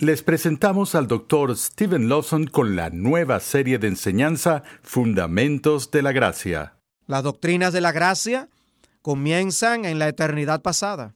les 0.00 0.22
presentamos 0.22 0.94
al 0.94 1.06
Dr. 1.06 1.54
Stephen 1.58 2.08
Lawson 2.08 2.46
con 2.46 2.74
la 2.74 2.88
nueva 2.88 3.38
serie 3.38 3.78
de 3.78 3.88
enseñanza 3.88 4.62
Fundamentos 4.82 5.90
de 5.90 6.00
la 6.00 6.12
Gracia. 6.12 6.78
Las 7.06 7.22
doctrinas 7.22 7.74
de 7.74 7.82
la 7.82 7.92
gracia 7.92 8.48
comienzan 9.02 9.84
en 9.84 9.98
la 9.98 10.08
eternidad 10.08 10.62
pasada. 10.62 11.14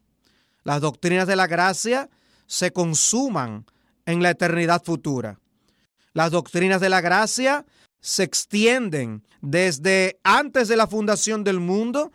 Las 0.64 0.82
doctrinas 0.82 1.26
de 1.26 1.34
la 1.34 1.46
gracia 1.46 2.10
se 2.46 2.72
consuman 2.72 3.64
en 4.04 4.22
la 4.22 4.30
eternidad 4.30 4.82
futura. 4.84 5.40
Las 6.12 6.30
doctrinas 6.30 6.82
de 6.82 6.90
la 6.90 7.00
gracia 7.00 7.64
se 8.02 8.22
extienden 8.22 9.24
desde 9.40 10.20
antes 10.24 10.68
de 10.68 10.76
la 10.76 10.86
fundación 10.86 11.42
del 11.42 11.58
mundo 11.58 12.12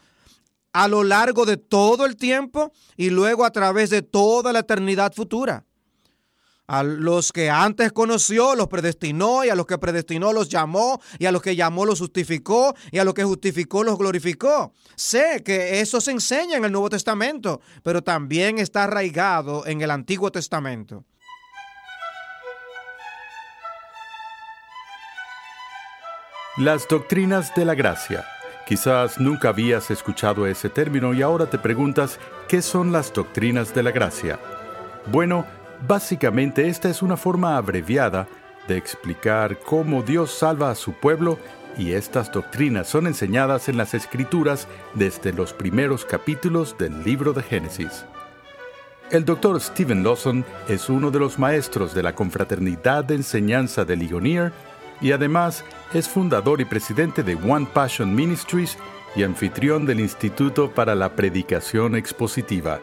a 0.71 0.87
lo 0.87 1.03
largo 1.03 1.47
de 1.47 1.57
todo 1.57 2.05
el 2.05 2.15
tiempo 2.15 2.71
y 2.95 3.09
luego 3.09 3.43
a 3.43 3.51
través 3.51 3.89
de 3.89 4.03
toda 4.03 4.53
la 4.53 4.59
eternidad 4.59 5.13
futura. 5.13 5.65
A 6.71 6.83
los 6.83 7.31
que 7.31 7.49
antes 7.49 7.91
conoció 7.91 8.53
los 8.53 8.67
predestinó 8.67 9.43
y 9.43 9.49
a 9.49 9.55
los 9.55 9.65
que 9.65 9.79
predestinó 9.79 10.31
los 10.33 10.49
llamó 10.49 11.01
y 11.17 11.25
a 11.25 11.31
los 11.31 11.41
que 11.41 11.55
llamó 11.55 11.83
los 11.83 11.97
justificó 11.97 12.75
y 12.91 12.99
a 12.99 13.03
los 13.03 13.15
que 13.15 13.23
justificó 13.23 13.83
los 13.83 13.97
glorificó. 13.97 14.71
Sé 14.95 15.41
que 15.43 15.81
eso 15.81 15.99
se 15.99 16.11
enseña 16.11 16.57
en 16.57 16.65
el 16.65 16.71
Nuevo 16.71 16.91
Testamento, 16.91 17.59
pero 17.81 18.03
también 18.03 18.59
está 18.59 18.83
arraigado 18.83 19.65
en 19.65 19.81
el 19.81 19.89
Antiguo 19.89 20.31
Testamento. 20.31 21.05
Las 26.57 26.87
doctrinas 26.87 27.51
de 27.55 27.65
la 27.65 27.73
gracia. 27.73 28.23
Quizás 28.67 29.19
nunca 29.19 29.49
habías 29.49 29.89
escuchado 29.89 30.45
ese 30.45 30.69
término 30.69 31.15
y 31.15 31.23
ahora 31.23 31.49
te 31.49 31.57
preguntas, 31.57 32.19
¿qué 32.47 32.61
son 32.61 32.91
las 32.91 33.11
doctrinas 33.11 33.73
de 33.73 33.81
la 33.81 33.89
gracia? 33.89 34.39
Bueno, 35.11 35.47
básicamente 35.87 36.67
esta 36.67 36.89
es 36.89 37.01
una 37.01 37.17
forma 37.17 37.57
abreviada 37.57 38.27
de 38.67 38.77
explicar 38.77 39.59
cómo 39.59 40.03
Dios 40.03 40.31
salva 40.31 40.71
a 40.71 40.75
su 40.75 40.93
pueblo 40.93 41.39
y 41.77 41.93
estas 41.93 42.31
doctrinas 42.31 42.87
son 42.87 43.07
enseñadas 43.07 43.69
en 43.69 43.77
las 43.77 43.93
escrituras 43.93 44.67
desde 44.93 45.33
los 45.33 45.53
primeros 45.53 46.05
capítulos 46.05 46.77
del 46.77 47.03
libro 47.03 47.33
de 47.33 47.43
Génesis. 47.43 48.05
El 49.11 49.25
Dr. 49.25 49.59
Stephen 49.59 50.03
Lawson 50.03 50.45
es 50.67 50.87
uno 50.89 51.09
de 51.09 51.19
los 51.19 51.39
maestros 51.39 51.95
de 51.95 52.03
la 52.03 52.13
Confraternidad 52.13 53.03
de 53.03 53.15
Enseñanza 53.15 53.83
de 53.83 53.95
Ligonier 53.95 54.51
y 55.01 55.13
además 55.13 55.65
es 55.93 56.07
fundador 56.07 56.61
y 56.61 56.65
presidente 56.65 57.23
de 57.23 57.35
One 57.35 57.67
Passion 57.73 58.13
Ministries 58.13 58.77
y 59.15 59.23
anfitrión 59.23 59.85
del 59.85 59.99
Instituto 59.99 60.71
para 60.71 60.93
la 60.93 61.15
Predicación 61.15 61.95
Expositiva. 61.95 62.79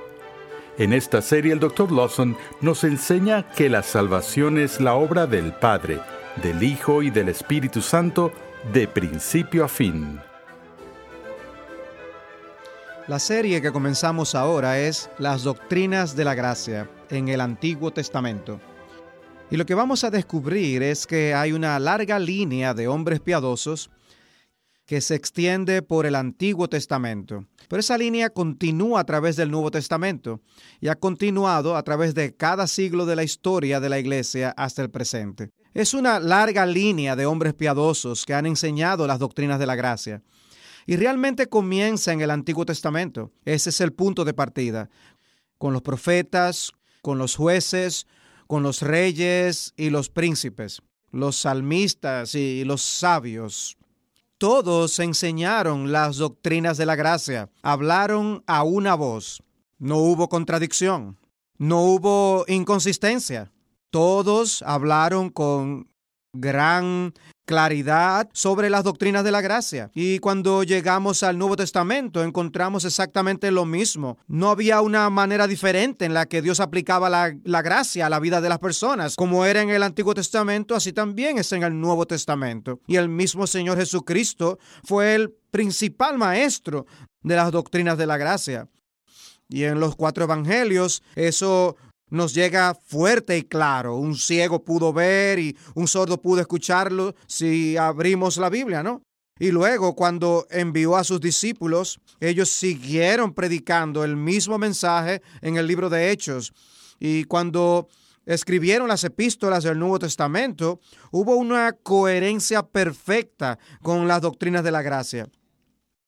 En 0.78 0.92
esta 0.92 1.22
serie 1.22 1.54
el 1.54 1.60
Dr. 1.60 1.90
Lawson 1.90 2.36
nos 2.60 2.84
enseña 2.84 3.50
que 3.52 3.70
la 3.70 3.82
salvación 3.82 4.58
es 4.58 4.78
la 4.78 4.94
obra 4.94 5.26
del 5.26 5.54
Padre, 5.54 6.00
del 6.42 6.62
Hijo 6.62 7.02
y 7.02 7.08
del 7.08 7.30
Espíritu 7.30 7.80
Santo 7.80 8.30
de 8.74 8.86
principio 8.86 9.64
a 9.64 9.68
fin. 9.68 10.20
La 13.08 13.18
serie 13.18 13.62
que 13.62 13.72
comenzamos 13.72 14.34
ahora 14.34 14.78
es 14.78 15.08
Las 15.18 15.44
Doctrinas 15.44 16.14
de 16.14 16.24
la 16.24 16.34
Gracia 16.34 16.90
en 17.08 17.28
el 17.28 17.40
Antiguo 17.40 17.90
Testamento. 17.90 18.60
Y 19.50 19.56
lo 19.56 19.64
que 19.64 19.74
vamos 19.74 20.04
a 20.04 20.10
descubrir 20.10 20.82
es 20.82 21.06
que 21.06 21.32
hay 21.32 21.52
una 21.52 21.78
larga 21.78 22.18
línea 22.18 22.74
de 22.74 22.86
hombres 22.86 23.20
piadosos 23.20 23.88
que 24.86 25.00
se 25.00 25.16
extiende 25.16 25.82
por 25.82 26.06
el 26.06 26.14
Antiguo 26.14 26.68
Testamento. 26.68 27.44
Pero 27.68 27.80
esa 27.80 27.98
línea 27.98 28.30
continúa 28.30 29.00
a 29.00 29.04
través 29.04 29.34
del 29.34 29.50
Nuevo 29.50 29.70
Testamento 29.70 30.40
y 30.80 30.88
ha 30.88 30.94
continuado 30.94 31.76
a 31.76 31.82
través 31.82 32.14
de 32.14 32.34
cada 32.34 32.68
siglo 32.68 33.04
de 33.04 33.16
la 33.16 33.24
historia 33.24 33.80
de 33.80 33.88
la 33.88 33.98
Iglesia 33.98 34.54
hasta 34.56 34.82
el 34.82 34.90
presente. 34.90 35.50
Es 35.74 35.92
una 35.92 36.20
larga 36.20 36.64
línea 36.64 37.16
de 37.16 37.26
hombres 37.26 37.54
piadosos 37.54 38.24
que 38.24 38.34
han 38.34 38.46
enseñado 38.46 39.06
las 39.06 39.18
doctrinas 39.18 39.58
de 39.58 39.66
la 39.66 39.74
gracia. 39.74 40.22
Y 40.86 40.96
realmente 40.96 41.48
comienza 41.48 42.12
en 42.12 42.20
el 42.20 42.30
Antiguo 42.30 42.64
Testamento. 42.64 43.32
Ese 43.44 43.70
es 43.70 43.80
el 43.80 43.92
punto 43.92 44.24
de 44.24 44.34
partida. 44.34 44.88
Con 45.58 45.72
los 45.72 45.82
profetas, 45.82 46.72
con 47.02 47.18
los 47.18 47.34
jueces, 47.34 48.06
con 48.46 48.62
los 48.62 48.82
reyes 48.82 49.74
y 49.76 49.90
los 49.90 50.08
príncipes, 50.08 50.80
los 51.10 51.36
salmistas 51.36 52.36
y 52.36 52.64
los 52.64 52.82
sabios. 52.82 53.76
Todos 54.38 54.98
enseñaron 54.98 55.92
las 55.92 56.18
doctrinas 56.18 56.76
de 56.76 56.84
la 56.84 56.94
gracia, 56.94 57.48
hablaron 57.62 58.44
a 58.46 58.64
una 58.64 58.94
voz. 58.94 59.42
No 59.78 59.96
hubo 59.96 60.28
contradicción, 60.28 61.18
no 61.56 61.80
hubo 61.82 62.44
inconsistencia. 62.46 63.50
Todos 63.88 64.62
hablaron 64.62 65.30
con 65.30 65.88
gran 66.34 67.14
claridad 67.46 68.28
sobre 68.32 68.68
las 68.68 68.84
doctrinas 68.84 69.24
de 69.24 69.30
la 69.30 69.40
gracia. 69.40 69.90
Y 69.94 70.18
cuando 70.18 70.64
llegamos 70.64 71.22
al 71.22 71.38
Nuevo 71.38 71.56
Testamento 71.56 72.22
encontramos 72.22 72.84
exactamente 72.84 73.50
lo 73.50 73.64
mismo. 73.64 74.18
No 74.26 74.50
había 74.50 74.82
una 74.82 75.08
manera 75.08 75.46
diferente 75.46 76.04
en 76.04 76.12
la 76.12 76.26
que 76.26 76.42
Dios 76.42 76.60
aplicaba 76.60 77.08
la, 77.08 77.34
la, 77.44 77.62
gracia 77.62 78.06
a 78.06 78.10
la 78.10 78.20
vida 78.20 78.40
de 78.40 78.48
las 78.48 78.58
personas. 78.58 79.16
Como 79.16 79.46
era 79.46 79.62
en 79.62 79.70
el 79.70 79.82
Antiguo 79.82 80.12
Testamento, 80.12 80.74
así 80.74 80.92
también 80.92 81.38
es 81.38 81.52
en 81.52 81.62
el 81.62 81.80
Nuevo 81.80 82.06
Testamento. 82.06 82.80
Y 82.86 82.96
el 82.96 83.08
mismo 83.08 83.46
Señor 83.46 83.78
Jesucristo 83.78 84.58
fue 84.84 85.14
el 85.14 85.32
principal 85.50 86.18
maestro 86.18 86.86
de 87.22 87.36
las 87.36 87.50
doctrinas 87.52 87.96
de 87.96 88.06
la 88.06 88.18
gracia. 88.18 88.68
Y 89.48 89.62
en 89.62 89.78
los 89.78 89.94
cuatro 89.94 90.24
evangelios 90.24 91.02
eso 91.14 91.76
nos 92.10 92.34
llega 92.34 92.74
fuerte 92.74 93.36
y 93.38 93.42
claro. 93.42 93.96
Un 93.96 94.16
ciego 94.16 94.64
pudo 94.64 94.92
ver 94.92 95.38
y 95.38 95.56
un 95.74 95.88
sordo 95.88 96.20
pudo 96.20 96.40
escucharlo 96.40 97.14
si 97.26 97.76
abrimos 97.76 98.36
la 98.36 98.50
Biblia, 98.50 98.82
¿no? 98.82 99.02
Y 99.38 99.50
luego, 99.50 99.94
cuando 99.94 100.46
envió 100.50 100.96
a 100.96 101.04
sus 101.04 101.20
discípulos, 101.20 102.00
ellos 102.20 102.48
siguieron 102.48 103.34
predicando 103.34 104.02
el 104.02 104.16
mismo 104.16 104.56
mensaje 104.56 105.20
en 105.42 105.56
el 105.56 105.66
libro 105.66 105.90
de 105.90 106.10
Hechos. 106.10 106.54
Y 106.98 107.24
cuando 107.24 107.88
escribieron 108.24 108.88
las 108.88 109.04
epístolas 109.04 109.64
del 109.64 109.78
Nuevo 109.78 109.98
Testamento, 109.98 110.80
hubo 111.10 111.36
una 111.36 111.72
coherencia 111.72 112.62
perfecta 112.62 113.58
con 113.82 114.08
las 114.08 114.22
doctrinas 114.22 114.64
de 114.64 114.72
la 114.72 114.80
gracia. 114.80 115.28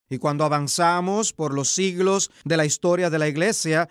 Y 0.09 0.17
cuando 0.17 0.45
avanzamos 0.45 1.35
por 1.35 1.53
los 1.53 1.69
siglos 1.69 2.31
de 2.45 2.57
la 2.57 2.65
historia 2.65 3.11
de 3.11 3.19
la 3.19 3.29
iglesia, 3.29 3.91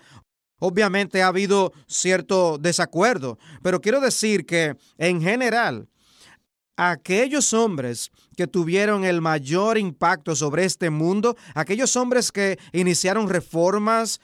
Obviamente 0.58 1.22
ha 1.22 1.28
habido 1.28 1.72
cierto 1.86 2.58
desacuerdo, 2.58 3.38
pero 3.62 3.80
quiero 3.80 4.00
decir 4.00 4.44
que 4.44 4.76
en 4.96 5.20
general, 5.22 5.88
aquellos 6.76 7.52
hombres 7.52 8.10
que 8.36 8.46
tuvieron 8.46 9.04
el 9.04 9.20
mayor 9.20 9.78
impacto 9.78 10.34
sobre 10.36 10.64
este 10.64 10.90
mundo, 10.90 11.36
aquellos 11.54 11.96
hombres 11.96 12.32
que 12.32 12.58
iniciaron 12.72 13.28
reformas 13.28 14.20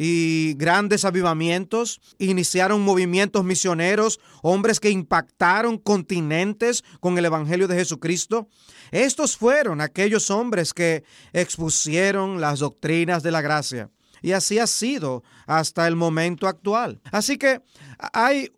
y 0.00 0.54
grandes 0.54 1.04
avivamientos, 1.04 2.00
iniciaron 2.18 2.80
movimientos 2.82 3.44
misioneros, 3.44 4.20
hombres 4.42 4.78
que 4.78 4.90
impactaron 4.90 5.76
continentes 5.76 6.84
con 7.00 7.18
el 7.18 7.24
Evangelio 7.24 7.66
de 7.66 7.76
Jesucristo. 7.76 8.48
Estos 8.92 9.36
fueron 9.36 9.80
aquellos 9.80 10.30
hombres 10.30 10.72
que 10.72 11.02
expusieron 11.32 12.40
las 12.40 12.60
doctrinas 12.60 13.22
de 13.22 13.32
la 13.32 13.40
gracia. 13.40 13.90
Y 14.22 14.32
así 14.32 14.58
ha 14.58 14.66
sido 14.66 15.22
hasta 15.46 15.86
el 15.86 15.96
momento 15.96 16.46
actual. 16.46 17.00
Así 17.12 17.38
que 17.38 17.62
hay 18.12 18.52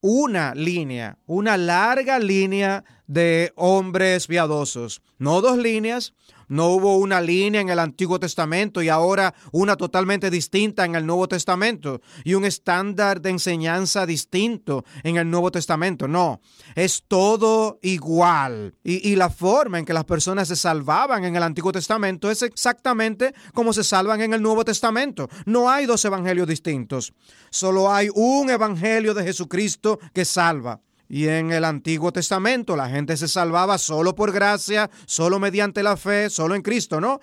una 0.00 0.54
línea, 0.54 1.18
una 1.26 1.56
larga 1.56 2.18
línea 2.18 2.84
de 3.08 3.52
hombres 3.56 4.28
piadosos, 4.28 5.02
no 5.18 5.40
dos 5.40 5.58
líneas, 5.58 6.14
no 6.48 6.68
hubo 6.68 6.96
una 6.96 7.20
línea 7.20 7.60
en 7.60 7.68
el 7.68 7.78
Antiguo 7.78 8.18
Testamento 8.18 8.80
y 8.80 8.88
ahora 8.88 9.34
una 9.52 9.76
totalmente 9.76 10.30
distinta 10.30 10.84
en 10.84 10.94
el 10.94 11.04
Nuevo 11.04 11.28
Testamento 11.28 12.00
y 12.24 12.34
un 12.34 12.44
estándar 12.44 13.20
de 13.20 13.30
enseñanza 13.30 14.06
distinto 14.06 14.84
en 15.02 15.16
el 15.16 15.30
Nuevo 15.30 15.50
Testamento. 15.50 16.08
No, 16.08 16.40
es 16.74 17.04
todo 17.06 17.78
igual. 17.82 18.74
Y, 18.82 19.10
y 19.10 19.16
la 19.16 19.28
forma 19.28 19.78
en 19.78 19.84
que 19.84 19.92
las 19.92 20.04
personas 20.04 20.48
se 20.48 20.56
salvaban 20.56 21.24
en 21.24 21.36
el 21.36 21.42
Antiguo 21.42 21.72
Testamento 21.72 22.30
es 22.30 22.42
exactamente 22.42 23.34
como 23.52 23.72
se 23.72 23.84
salvan 23.84 24.22
en 24.22 24.32
el 24.32 24.42
Nuevo 24.42 24.64
Testamento. 24.64 25.28
No 25.44 25.68
hay 25.68 25.84
dos 25.84 26.04
evangelios 26.04 26.48
distintos. 26.48 27.12
Solo 27.50 27.92
hay 27.92 28.08
un 28.14 28.48
evangelio 28.48 29.12
de 29.12 29.24
Jesucristo 29.24 29.98
que 30.14 30.24
salva. 30.24 30.80
Y 31.08 31.28
en 31.28 31.52
el 31.52 31.64
Antiguo 31.64 32.12
Testamento 32.12 32.76
la 32.76 32.90
gente 32.90 33.16
se 33.16 33.28
salvaba 33.28 33.78
solo 33.78 34.14
por 34.14 34.32
gracia, 34.32 34.90
solo 35.06 35.38
mediante 35.38 35.82
la 35.82 35.96
fe, 35.96 36.28
solo 36.28 36.54
en 36.54 36.62
Cristo, 36.62 37.00
¿no? 37.00 37.20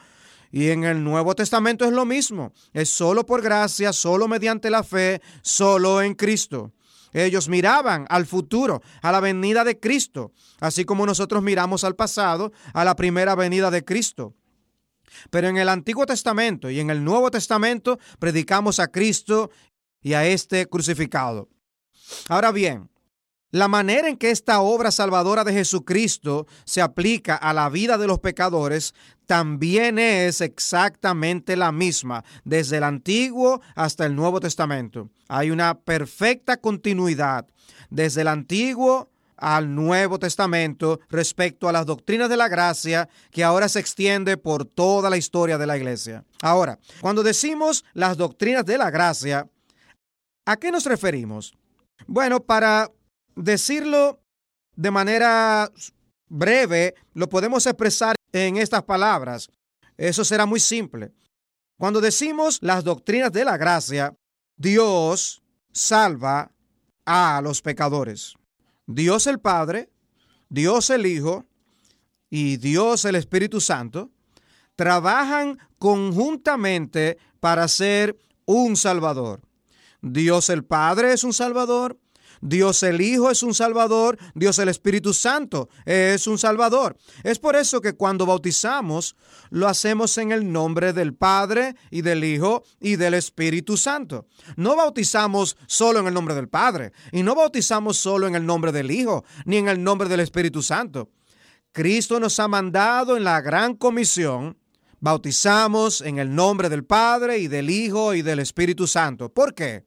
Y 0.52 0.70
en 0.70 0.84
el 0.84 1.04
Nuevo 1.04 1.36
Testamento 1.36 1.86
es 1.86 1.92
lo 1.92 2.06
mismo, 2.06 2.54
es 2.74 2.90
solo 2.90 3.26
por 3.26 3.42
gracia, 3.42 3.94
solo 3.94 4.28
mediante 4.28 4.70
la 4.70 4.84
fe, 4.84 5.22
solo 5.42 6.02
en 6.02 6.16
Cristo. 6.16 6.72
Ellos 7.14 7.48
miraban 7.48 8.06
al 8.10 8.26
futuro, 8.26 8.82
a 9.02 9.12
la 9.12 9.20
venida 9.20 9.64
de 9.64 9.80
Cristo, 9.80 10.32
así 10.60 10.84
como 10.84 11.06
nosotros 11.06 11.44
miramos 11.44 11.84
al 11.84 11.96
pasado, 11.96 12.52
a 12.74 12.84
la 12.84 12.96
primera 12.96 13.36
venida 13.36 13.72
de 13.72 13.86
Cristo. 13.86 14.34
Pero 15.30 15.48
en 15.48 15.58
el 15.58 15.70
Antiguo 15.70 16.06
Testamento 16.06 16.70
y 16.70 16.80
en 16.80 16.90
el 16.90 17.04
Nuevo 17.04 17.32
Testamento 17.32 18.00
predicamos 18.20 18.80
a 18.80 18.88
Cristo 18.88 19.50
y 20.02 20.14
a 20.14 20.26
este 20.26 20.68
crucificado. 20.68 21.48
Ahora 22.28 22.52
bien, 22.52 22.90
la 23.52 23.68
manera 23.68 24.10
en 24.10 24.18
que 24.18 24.32
esta 24.32 24.60
obra 24.60 24.92
salvadora 24.92 25.44
de 25.44 25.54
Jesucristo 25.54 26.46
se 26.66 26.82
aplica 26.82 27.36
a 27.36 27.54
la 27.54 27.70
vida 27.70 27.98
de 27.98 28.08
los 28.08 28.20
pecadores 28.20 28.94
también 29.26 29.98
es 29.98 30.42
exactamente 30.42 31.56
la 31.56 31.72
misma 31.72 32.24
desde 32.44 32.78
el 32.78 32.84
Antiguo 32.84 33.62
hasta 33.76 34.06
el 34.06 34.16
Nuevo 34.16 34.40
Testamento. 34.40 35.10
Hay 35.28 35.52
una 35.52 35.80
perfecta 35.80 36.58
continuidad 36.58 37.48
desde 37.90 38.22
el 38.22 38.28
Antiguo 38.28 39.10
al 39.38 39.74
Nuevo 39.74 40.20
Testamento 40.20 41.00
respecto 41.10 41.68
a 41.68 41.72
las 41.72 41.86
doctrinas 41.86 42.30
de 42.30 42.38
la 42.38 42.48
gracia 42.48 43.10
que 43.32 43.44
ahora 43.44 43.70
se 43.70 43.80
extiende 43.80 44.38
por 44.38 44.66
toda 44.66 45.10
la 45.10 45.18
historia 45.18 45.58
de 45.58 45.68
la 45.68 45.78
iglesia. 45.78 46.24
Ahora, 46.42 46.80
cuando 47.02 47.24
decimos 47.24 47.84
las 47.94 48.18
doctrinas 48.18 48.66
de 48.66 48.78
la 48.78 48.92
gracia, 48.92 49.50
¿a 50.46 50.58
qué 50.58 50.72
nos 50.72 50.86
referimos? 50.86 51.54
Bueno, 52.08 52.42
para 52.42 52.92
decirlo 53.36 54.20
de 54.76 54.92
manera 54.92 55.72
breve, 56.28 56.96
lo 57.14 57.30
podemos 57.30 57.66
expresar 57.66 58.16
en 58.32 58.58
estas 58.58 58.84
palabras. 58.84 59.50
Eso 59.98 60.26
será 60.26 60.46
muy 60.46 60.60
simple. 60.60 61.12
Cuando 61.78 62.02
decimos 62.02 62.60
las 62.62 62.84
doctrinas 62.84 63.32
de 63.32 63.46
la 63.46 63.58
gracia, 63.58 64.16
Dios 64.58 65.44
salva 65.72 66.52
a 67.06 67.42
los 67.44 67.62
pecadores. 67.62 68.36
Dios 68.88 69.28
el 69.28 69.40
Padre, 69.40 69.90
Dios 70.50 70.90
el 70.90 71.06
Hijo 71.06 71.46
y 72.30 72.58
Dios 72.58 73.06
el 73.06 73.16
Espíritu 73.16 73.62
Santo 73.62 74.12
trabajan 74.76 75.58
conjuntamente 75.80 77.18
para 77.40 77.68
ser 77.68 78.18
un 78.46 78.76
Salvador. 78.76 79.42
Dios 80.02 80.50
el 80.50 80.64
Padre 80.64 81.14
es 81.14 81.24
un 81.24 81.34
Salvador, 81.34 81.98
Dios 82.46 82.84
el 82.84 83.02
Hijo 83.02 83.32
es 83.32 83.42
un 83.42 83.56
Salvador, 83.56 84.20
Dios 84.36 84.60
el 84.60 84.70
Espíritu 84.70 85.14
Santo 85.14 85.68
es 85.86 86.28
un 86.28 86.38
Salvador. 86.38 86.96
Es 87.24 87.40
por 87.40 87.56
eso 87.56 87.82
que 87.82 87.94
cuando 87.94 88.28
bautizamos 88.28 89.16
lo 89.50 89.68
hacemos 89.68 90.18
en 90.20 90.32
el 90.32 90.52
nombre 90.52 90.94
del 90.94 91.16
Padre 91.16 91.76
y 91.90 92.02
del 92.02 92.24
Hijo 92.24 92.64
y 92.80 92.98
del 92.98 93.16
Espíritu 93.16 93.78
Santo. 93.78 94.28
No 94.58 94.76
bautizamos 94.76 95.58
solo 95.66 96.00
en 96.00 96.08
el 96.08 96.14
nombre 96.14 96.36
del 96.36 96.48
Padre 96.48 96.92
y 97.12 97.24
no 97.24 97.34
bautizamos 97.34 97.98
solo 97.98 98.28
en 98.28 98.36
el 98.36 98.46
nombre 98.46 98.72
del 98.72 98.92
Hijo 98.92 99.26
ni 99.46 99.58
en 99.58 99.68
el 99.68 99.84
nombre 99.84 100.08
del 100.08 100.20
Espíritu 100.20 100.62
Santo. 100.62 101.10
Cristo 101.72 102.20
nos 102.20 102.40
ha 102.40 102.48
mandado 102.48 103.18
en 103.18 103.24
la 103.24 103.42
gran 103.42 103.76
comisión 103.76 104.58
bautizamos 105.00 106.02
en 106.02 106.20
el 106.20 106.34
nombre 106.34 106.70
del 106.70 106.86
Padre 106.86 107.38
y 107.40 107.48
del 107.48 107.70
Hijo 107.70 108.14
y 108.14 108.22
del 108.22 108.40
Espíritu 108.40 108.88
Santo. 108.88 109.32
¿Por 109.32 109.54
qué? 109.54 109.86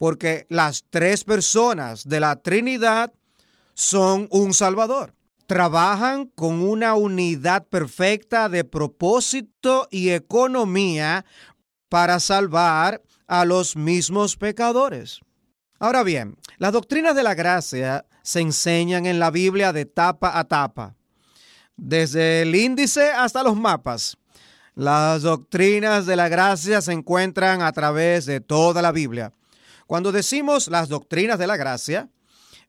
Porque 0.00 0.46
las 0.48 0.86
tres 0.88 1.24
personas 1.24 2.08
de 2.08 2.20
la 2.20 2.36
Trinidad 2.36 3.12
son 3.74 4.28
un 4.30 4.54
Salvador. 4.54 5.14
Trabajan 5.46 6.24
con 6.24 6.62
una 6.62 6.94
unidad 6.94 7.66
perfecta 7.66 8.48
de 8.48 8.64
propósito 8.64 9.88
y 9.90 10.08
economía 10.08 11.26
para 11.90 12.18
salvar 12.18 13.02
a 13.26 13.44
los 13.44 13.76
mismos 13.76 14.38
pecadores. 14.38 15.20
Ahora 15.78 16.02
bien, 16.02 16.38
las 16.56 16.72
doctrinas 16.72 17.14
de 17.14 17.22
la 17.22 17.34
gracia 17.34 18.06
se 18.22 18.40
enseñan 18.40 19.04
en 19.04 19.18
la 19.18 19.30
Biblia 19.30 19.74
de 19.74 19.84
tapa 19.84 20.38
a 20.38 20.44
tapa, 20.44 20.96
desde 21.76 22.40
el 22.40 22.54
índice 22.54 23.10
hasta 23.10 23.42
los 23.42 23.54
mapas. 23.54 24.16
Las 24.74 25.20
doctrinas 25.20 26.06
de 26.06 26.16
la 26.16 26.30
gracia 26.30 26.80
se 26.80 26.92
encuentran 26.92 27.60
a 27.60 27.70
través 27.72 28.24
de 28.24 28.40
toda 28.40 28.80
la 28.80 28.92
Biblia. 28.92 29.34
Cuando 29.90 30.12
decimos 30.12 30.68
las 30.68 30.88
doctrinas 30.88 31.36
de 31.36 31.48
la 31.48 31.56
gracia, 31.56 32.08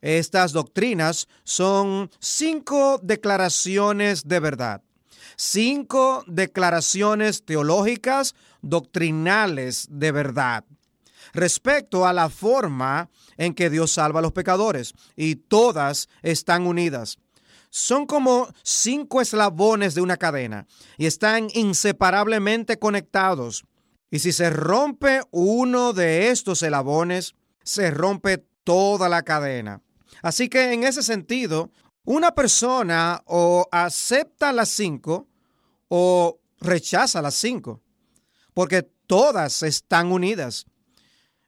estas 0.02 0.54
doctrinas 0.54 1.28
son 1.44 2.10
cinco 2.18 3.00
declaraciones 3.04 4.28
de 4.28 4.40
verdad, 4.40 4.82
cinco 5.36 6.24
declaraciones 6.26 7.46
teológicas 7.46 8.34
doctrinales 8.64 9.86
de 9.92 10.12
verdad 10.12 10.66
respecto 11.32 12.08
a 12.08 12.14
la 12.14 12.28
forma 12.28 13.12
en 13.38 13.54
que 13.54 13.70
Dios 13.70 13.92
salva 13.92 14.18
a 14.18 14.24
los 14.24 14.32
pecadores 14.32 14.96
y 15.16 15.36
todas 15.36 16.10
están 16.24 16.66
unidas. 16.66 17.20
Son 17.70 18.08
como 18.08 18.52
cinco 18.64 19.22
eslabones 19.22 19.94
de 19.94 20.02
una 20.02 20.18
cadena 20.18 20.66
y 20.98 21.06
están 21.06 21.50
inseparablemente 21.54 22.80
conectados. 22.80 23.64
Y 24.12 24.20
si 24.20 24.34
se 24.34 24.50
rompe 24.50 25.22
uno 25.32 25.94
de 25.94 26.30
estos 26.30 26.62
eslabones, 26.62 27.34
se 27.64 27.90
rompe 27.90 28.46
toda 28.64 29.10
la 29.10 29.24
cadena. 29.24 29.82
Así 30.22 30.50
que 30.50 30.74
en 30.74 30.84
ese 30.84 31.02
sentido, 31.02 31.72
una 32.04 32.36
persona 32.36 33.24
o 33.26 33.68
acepta 33.72 34.52
las 34.52 34.70
cinco 34.70 35.28
o 35.88 36.40
rechaza 36.60 37.22
las 37.22 37.36
cinco, 37.36 37.82
porque 38.54 38.84
todas 39.08 39.64
están 39.64 40.12
unidas. 40.12 40.66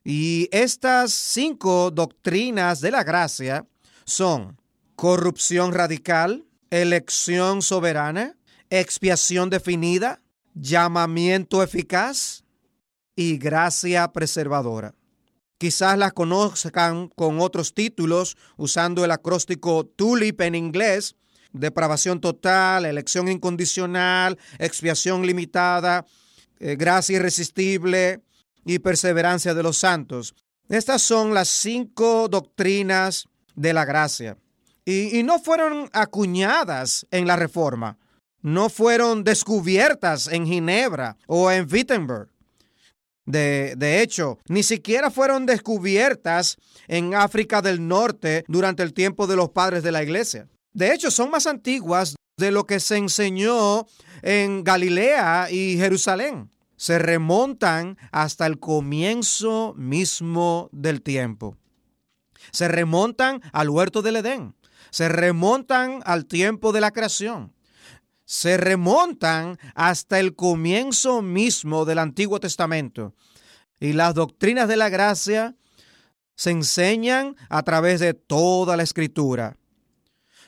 Y 0.03 0.49
estas 0.51 1.11
cinco 1.11 1.91
doctrinas 1.91 2.81
de 2.81 2.91
la 2.91 3.03
gracia 3.03 3.65
son 4.05 4.59
corrupción 4.95 5.73
radical, 5.73 6.45
elección 6.69 7.61
soberana, 7.61 8.37
expiación 8.69 9.49
definida, 9.49 10.21
llamamiento 10.53 11.63
eficaz, 11.63 12.42
y 13.15 13.37
gracia 13.37 14.11
preservadora. 14.11 14.93
Quizás 15.57 15.97
las 15.97 16.13
conozcan 16.13 17.07
con 17.09 17.39
otros 17.39 17.73
títulos 17.73 18.35
usando 18.57 19.05
el 19.05 19.11
acróstico 19.11 19.85
TULIP 19.85 20.41
en 20.41 20.55
inglés, 20.55 21.15
depravación 21.53 22.19
total, 22.19 22.85
elección 22.85 23.29
incondicional, 23.29 24.37
expiación 24.59 25.25
limitada, 25.25 26.05
eh, 26.59 26.75
gracia 26.75 27.15
irresistible 27.17 28.21
y 28.65 28.79
perseverancia 28.79 29.53
de 29.53 29.63
los 29.63 29.77
santos. 29.77 30.35
Estas 30.67 31.01
son 31.01 31.33
las 31.33 31.47
cinco 31.49 32.27
doctrinas 32.27 33.27
de 33.55 33.73
la 33.73 33.85
gracia. 33.85 34.37
Y, 34.85 35.17
y 35.17 35.23
no 35.23 35.39
fueron 35.39 35.89
acuñadas 35.93 37.07
en 37.11 37.25
la 37.25 37.37
Reforma, 37.37 37.97
no 38.41 38.69
fueron 38.69 39.23
descubiertas 39.23 40.27
en 40.27 40.45
Ginebra 40.45 41.15
o 41.27 41.49
en 41.49 41.67
Wittenberg. 41.71 42.32
De, 43.25 44.01
hecho, 44.01 44.39
ni 44.47 44.63
siquiera 44.63 45.09
fueron 45.09 45.45
descubiertas 45.45 46.57
en 46.87 47.15
África 47.15 47.61
del 47.61 47.87
Norte 47.87 48.43
durante 48.47 48.83
el 48.83 48.93
tiempo 48.93 49.27
de 49.27 49.35
los 49.35 49.49
padres 49.49 49.83
de 49.83 49.91
la 49.91 50.03
iglesia. 50.03 50.47
De 50.73 50.93
hecho, 50.93 51.09
son 51.09 51.31
más 51.31 51.47
antiguas 51.47 52.15
de 52.37 52.51
lo 52.51 52.65
que 52.65 52.79
se 52.79 52.97
enseñó 52.97 53.85
en 54.21 54.63
Galilea 54.63 55.49
y 55.51 55.77
Jerusalén. 55.77 56.49
Se 56.75 56.99
remontan 56.99 57.97
hasta 58.11 58.45
el 58.45 58.59
comienzo 58.59 59.73
mismo 59.77 60.69
del 60.73 61.01
tiempo. 61.01 61.55
Se 62.51 62.67
remontan 62.67 63.41
al 63.53 63.69
huerto 63.69 64.01
del 64.01 64.17
Edén. 64.17 64.55
Se 64.89 65.07
remontan 65.07 66.01
al 66.05 66.25
tiempo 66.25 66.73
de 66.73 66.81
la 66.81 66.91
creación. 66.91 67.53
Se 68.25 68.57
remontan 68.57 69.57
hasta 69.75 70.19
el 70.19 70.35
comienzo 70.35 71.21
mismo 71.21 71.85
del 71.85 71.99
Antiguo 71.99 72.39
Testamento. 72.39 73.13
Y 73.79 73.93
las 73.93 74.13
doctrinas 74.13 74.67
de 74.67 74.77
la 74.77 74.89
gracia 74.89 75.55
se 76.35 76.51
enseñan 76.51 77.35
a 77.49 77.63
través 77.63 77.99
de 77.99 78.13
toda 78.13 78.77
la 78.77 78.83
escritura 78.83 79.57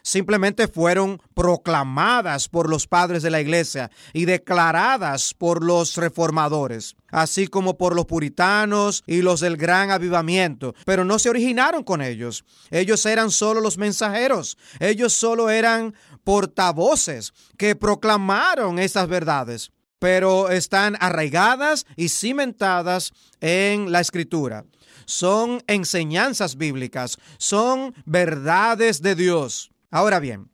simplemente 0.06 0.68
fueron 0.68 1.20
proclamadas 1.34 2.48
por 2.48 2.70
los 2.70 2.86
padres 2.86 3.24
de 3.24 3.32
la 3.32 3.42
iglesia 3.42 3.90
y 4.14 4.26
declaradas 4.26 5.34
por 5.34 5.64
los 5.64 5.98
reformadores, 5.98 6.96
así 7.10 7.48
como 7.48 7.76
por 7.76 7.96
los 7.96 8.06
puritanos 8.06 9.04
y 9.08 9.24
los 9.24 9.40
del 9.40 9.58
gran 9.58 9.90
avivamiento, 9.90 10.76
pero 10.86 11.04
no 11.06 11.18
se 11.18 11.30
originaron 11.30 11.84
con 11.84 12.04
ellos. 12.04 12.46
Ellos 12.70 13.04
eran 13.08 13.32
solo 13.32 13.62
los 13.62 13.80
mensajeros, 13.80 14.60
ellos 14.80 15.12
solo 15.12 15.50
eran 15.50 15.96
portavoces 16.24 17.34
que 17.58 17.76
proclamaron 17.76 18.80
esas 18.80 19.08
verdades 19.10 19.72
pero 19.98 20.52
están 20.52 20.98
arraigadas 21.00 21.88
y 21.96 22.10
cimentadas 22.10 23.12
en 23.40 23.92
la 23.92 24.02
escritura. 24.02 24.66
Son 25.06 25.64
enseñanzas 25.66 26.58
bíblicas, 26.58 27.18
son 27.40 27.96
verdades 28.06 29.02
de 29.02 29.16
Dios. 29.16 29.72
Ahora 29.96 30.20
bien, 30.20 30.50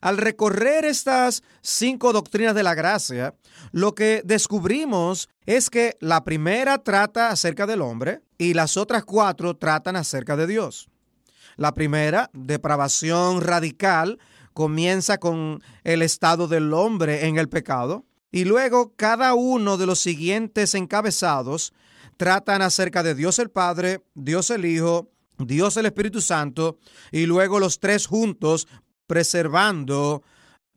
al 0.00 0.16
recorrer 0.16 0.86
estas 0.86 1.42
cinco 1.60 2.14
doctrinas 2.14 2.54
de 2.54 2.62
la 2.62 2.74
gracia, 2.74 3.34
lo 3.70 3.94
que 3.94 4.22
descubrimos 4.24 5.28
es 5.44 5.68
que 5.68 5.98
la 6.00 6.24
primera 6.24 6.78
trata 6.78 7.28
acerca 7.28 7.66
del 7.66 7.82
hombre 7.82 8.22
y 8.38 8.54
las 8.54 8.78
otras 8.78 9.04
cuatro 9.04 9.54
tratan 9.54 9.96
acerca 9.96 10.34
de 10.34 10.46
Dios. 10.46 10.88
La 11.56 11.74
primera, 11.74 12.30
depravación 12.32 13.42
radical, 13.42 14.18
comienza 14.54 15.18
con 15.18 15.62
el 15.84 16.00
estado 16.00 16.48
del 16.48 16.72
hombre 16.72 17.26
en 17.26 17.36
el 17.36 17.50
pecado 17.50 18.06
y 18.32 18.46
luego 18.46 18.94
cada 18.96 19.34
uno 19.34 19.76
de 19.76 19.84
los 19.84 19.98
siguientes 19.98 20.74
encabezados 20.74 21.74
tratan 22.16 22.62
acerca 22.62 23.02
de 23.02 23.14
Dios 23.14 23.38
el 23.40 23.50
Padre, 23.50 24.00
Dios 24.14 24.48
el 24.48 24.64
Hijo, 24.64 25.10
Dios 25.38 25.76
el 25.76 25.84
Espíritu 25.84 26.22
Santo 26.22 26.78
y 27.12 27.26
luego 27.26 27.60
los 27.60 27.78
tres 27.78 28.06
juntos 28.06 28.66
preservando 29.06 30.22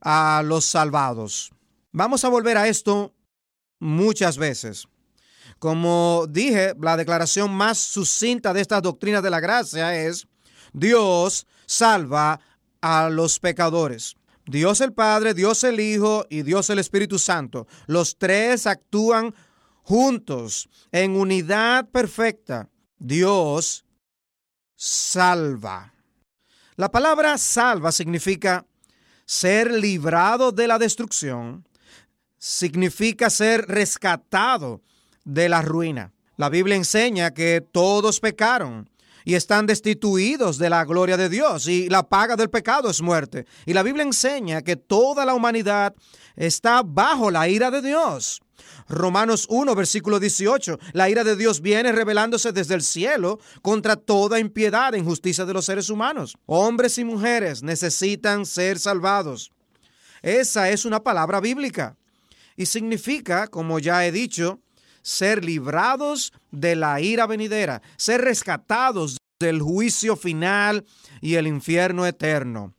a 0.01 0.41
los 0.45 0.65
salvados. 0.65 1.51
Vamos 1.91 2.23
a 2.23 2.29
volver 2.29 2.57
a 2.57 2.67
esto 2.67 3.13
muchas 3.79 4.37
veces. 4.37 4.87
Como 5.57 6.25
dije, 6.29 6.73
la 6.79 6.95
declaración 6.95 7.51
más 7.51 7.77
sucinta 7.77 8.53
de 8.53 8.61
estas 8.61 8.81
doctrinas 8.81 9.23
de 9.23 9.29
la 9.29 9.39
gracia 9.39 9.95
es, 9.95 10.27
Dios 10.71 11.47
salva 11.65 12.39
a 12.81 13.09
los 13.09 13.39
pecadores. 13.39 14.15
Dios 14.45 14.81
el 14.81 14.93
Padre, 14.93 15.33
Dios 15.33 15.63
el 15.63 15.79
Hijo 15.79 16.25
y 16.29 16.43
Dios 16.43 16.69
el 16.69 16.79
Espíritu 16.79 17.19
Santo. 17.19 17.67
Los 17.87 18.17
tres 18.17 18.65
actúan 18.65 19.35
juntos 19.83 20.69
en 20.91 21.15
unidad 21.15 21.89
perfecta. 21.89 22.69
Dios 22.97 23.85
salva. 24.75 25.93
La 26.79 26.89
palabra 26.89 27.37
salva 27.37 27.91
significa 27.91 28.65
ser 29.25 29.69
librado 29.69 30.53
de 30.53 30.65
la 30.65 30.79
destrucción, 30.79 31.67
significa 32.37 33.29
ser 33.29 33.65
rescatado 33.67 34.79
de 35.25 35.49
la 35.49 35.61
ruina. 35.61 36.13
La 36.37 36.47
Biblia 36.47 36.77
enseña 36.77 37.33
que 37.33 37.59
todos 37.59 38.21
pecaron 38.21 38.89
y 39.29 39.35
están 39.35 39.67
destituidos 39.67 40.57
de 40.57 40.71
la 40.71 40.83
gloria 40.85 41.15
de 41.15 41.29
Dios 41.29 41.67
y 41.67 41.87
la 41.87 42.09
paga 42.09 42.35
del 42.35 42.49
pecado 42.49 42.89
es 42.89 42.99
muerte. 42.99 43.45
Y 43.67 43.73
la 43.73 43.83
Biblia 43.83 44.01
enseña 44.01 44.63
que 44.63 44.75
toda 44.75 45.23
la 45.23 45.35
humanidad 45.35 45.93
está 46.35 46.81
bajo 46.83 47.29
la 47.29 47.47
ira 47.47 47.69
de 47.69 47.83
Dios. 47.83 48.41
Romanos 48.87 49.45
1, 49.47 49.75
versículo 49.75 50.19
18. 50.19 50.79
La 50.93 51.11
ira 51.11 51.23
de 51.23 51.35
Dios 51.35 51.61
viene 51.61 51.91
revelándose 51.91 52.53
desde 52.53 52.73
el 52.73 52.81
cielo 52.81 53.37
contra 53.61 53.97
toda 53.97 54.39
impiedad 54.39 54.95
e 54.95 54.97
injusticia 54.97 55.45
de 55.45 55.53
los 55.53 55.65
seres 55.65 55.91
humanos. 55.91 56.35
Hombres 56.47 56.97
y 56.97 57.03
mujeres 57.03 57.61
necesitan 57.61 58.47
ser 58.47 58.79
salvados. 58.79 59.51
Esa 60.23 60.71
es 60.71 60.85
una 60.85 61.03
palabra 61.03 61.39
bíblica 61.39 61.95
y 62.57 62.65
significa, 62.65 63.45
como 63.47 63.77
ya 63.77 64.07
he 64.07 64.11
dicho, 64.11 64.59
ser 65.03 65.45
librados 65.45 66.33
de 66.49 66.75
la 66.75 66.99
ira 66.99 67.27
venidera, 67.27 67.83
ser 67.95 68.21
rescatados 68.21 69.18
del 69.39 69.61
juicio 69.61 70.17
final 70.17 70.85
y 71.21 71.35
el 71.35 71.47
infierno 71.47 72.05
eterno. 72.05 72.73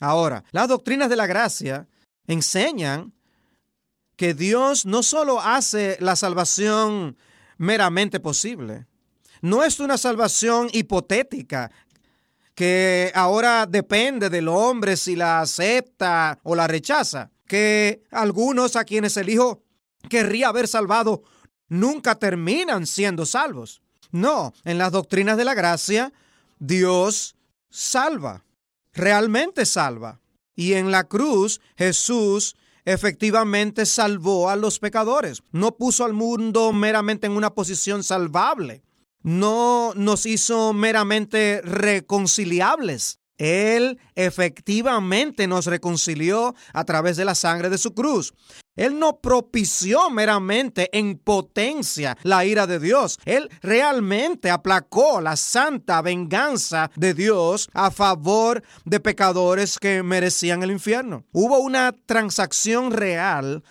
Ahora, 0.00 0.44
las 0.52 0.68
doctrinas 0.68 1.08
de 1.08 1.16
la 1.16 1.26
gracia 1.26 1.88
enseñan 2.26 3.14
que 4.16 4.34
Dios 4.34 4.84
no 4.84 5.02
solo 5.02 5.40
hace 5.40 5.96
la 6.00 6.14
salvación 6.14 7.16
meramente 7.56 8.20
posible, 8.20 8.86
no 9.40 9.64
es 9.64 9.80
una 9.80 9.96
salvación 9.96 10.68
hipotética 10.72 11.70
que 12.54 13.10
ahora 13.14 13.66
depende 13.66 14.28
del 14.28 14.48
hombre 14.48 14.96
si 14.96 15.16
la 15.16 15.40
acepta 15.40 16.38
o 16.42 16.54
la 16.54 16.66
rechaza, 16.66 17.30
que 17.46 18.02
algunos 18.10 18.76
a 18.76 18.84
quienes 18.84 19.16
el 19.16 19.30
Hijo 19.30 19.62
querría 20.10 20.48
haber 20.48 20.68
salvado 20.68 21.22
nunca 21.68 22.16
terminan 22.16 22.86
siendo 22.86 23.24
salvos. 23.24 23.80
No, 24.10 24.52
en 24.64 24.78
las 24.78 24.92
doctrinas 24.92 25.36
de 25.36 25.44
la 25.44 25.54
gracia, 25.54 26.12
Dios 26.58 27.36
salva, 27.70 28.44
realmente 28.92 29.66
salva. 29.66 30.20
Y 30.56 30.74
en 30.74 30.90
la 30.90 31.04
cruz 31.04 31.60
Jesús 31.76 32.56
efectivamente 32.84 33.86
salvó 33.86 34.48
a 34.48 34.56
los 34.56 34.78
pecadores. 34.78 35.42
No 35.52 35.76
puso 35.76 36.04
al 36.04 36.14
mundo 36.14 36.72
meramente 36.72 37.26
en 37.26 37.36
una 37.36 37.50
posición 37.50 38.02
salvable. 38.02 38.82
No 39.22 39.92
nos 39.94 40.26
hizo 40.26 40.72
meramente 40.72 41.60
reconciliables. 41.62 43.20
Él 43.36 44.00
efectivamente 44.16 45.46
nos 45.46 45.66
reconcilió 45.66 46.54
a 46.72 46.84
través 46.84 47.16
de 47.16 47.24
la 47.24 47.34
sangre 47.34 47.70
de 47.70 47.78
su 47.78 47.94
cruz. 47.94 48.34
Él 48.78 48.98
no 48.98 49.18
propició 49.18 50.08
meramente 50.08 50.88
en 50.96 51.18
potencia 51.18 52.16
la 52.22 52.44
ira 52.44 52.66
de 52.68 52.78
Dios. 52.78 53.18
Él 53.24 53.50
realmente 53.60 54.50
aplacó 54.50 55.20
la 55.20 55.36
santa 55.36 56.00
venganza 56.00 56.90
de 56.94 57.12
Dios 57.12 57.68
a 57.74 57.90
favor 57.90 58.62
de 58.84 59.00
pecadores 59.00 59.78
que 59.78 60.04
merecían 60.04 60.62
el 60.62 60.70
infierno. 60.70 61.24
Hubo 61.32 61.58
una 61.58 61.92
transacción 62.06 62.92
real 62.92 63.64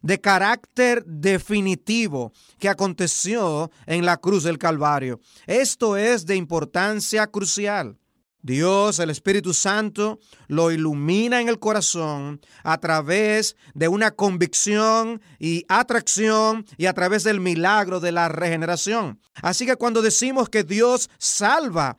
de 0.00 0.20
carácter 0.20 1.04
definitivo 1.06 2.32
que 2.58 2.68
aconteció 2.68 3.70
en 3.86 4.04
la 4.06 4.16
cruz 4.18 4.44
del 4.44 4.58
Calvario. 4.58 5.20
Esto 5.46 5.96
es 5.96 6.24
de 6.24 6.36
importancia 6.36 7.26
crucial. 7.26 7.98
Dios, 8.42 8.98
el 8.98 9.10
Espíritu 9.10 9.54
Santo, 9.54 10.18
lo 10.48 10.72
ilumina 10.72 11.40
en 11.40 11.48
el 11.48 11.60
corazón 11.60 12.40
a 12.64 12.78
través 12.78 13.56
de 13.72 13.86
una 13.86 14.10
convicción 14.10 15.22
y 15.38 15.64
atracción 15.68 16.66
y 16.76 16.86
a 16.86 16.92
través 16.92 17.22
del 17.22 17.38
milagro 17.38 18.00
de 18.00 18.10
la 18.10 18.28
regeneración. 18.28 19.20
Así 19.42 19.64
que 19.64 19.76
cuando 19.76 20.02
decimos 20.02 20.48
que 20.48 20.64
Dios 20.64 21.08
salva 21.18 21.96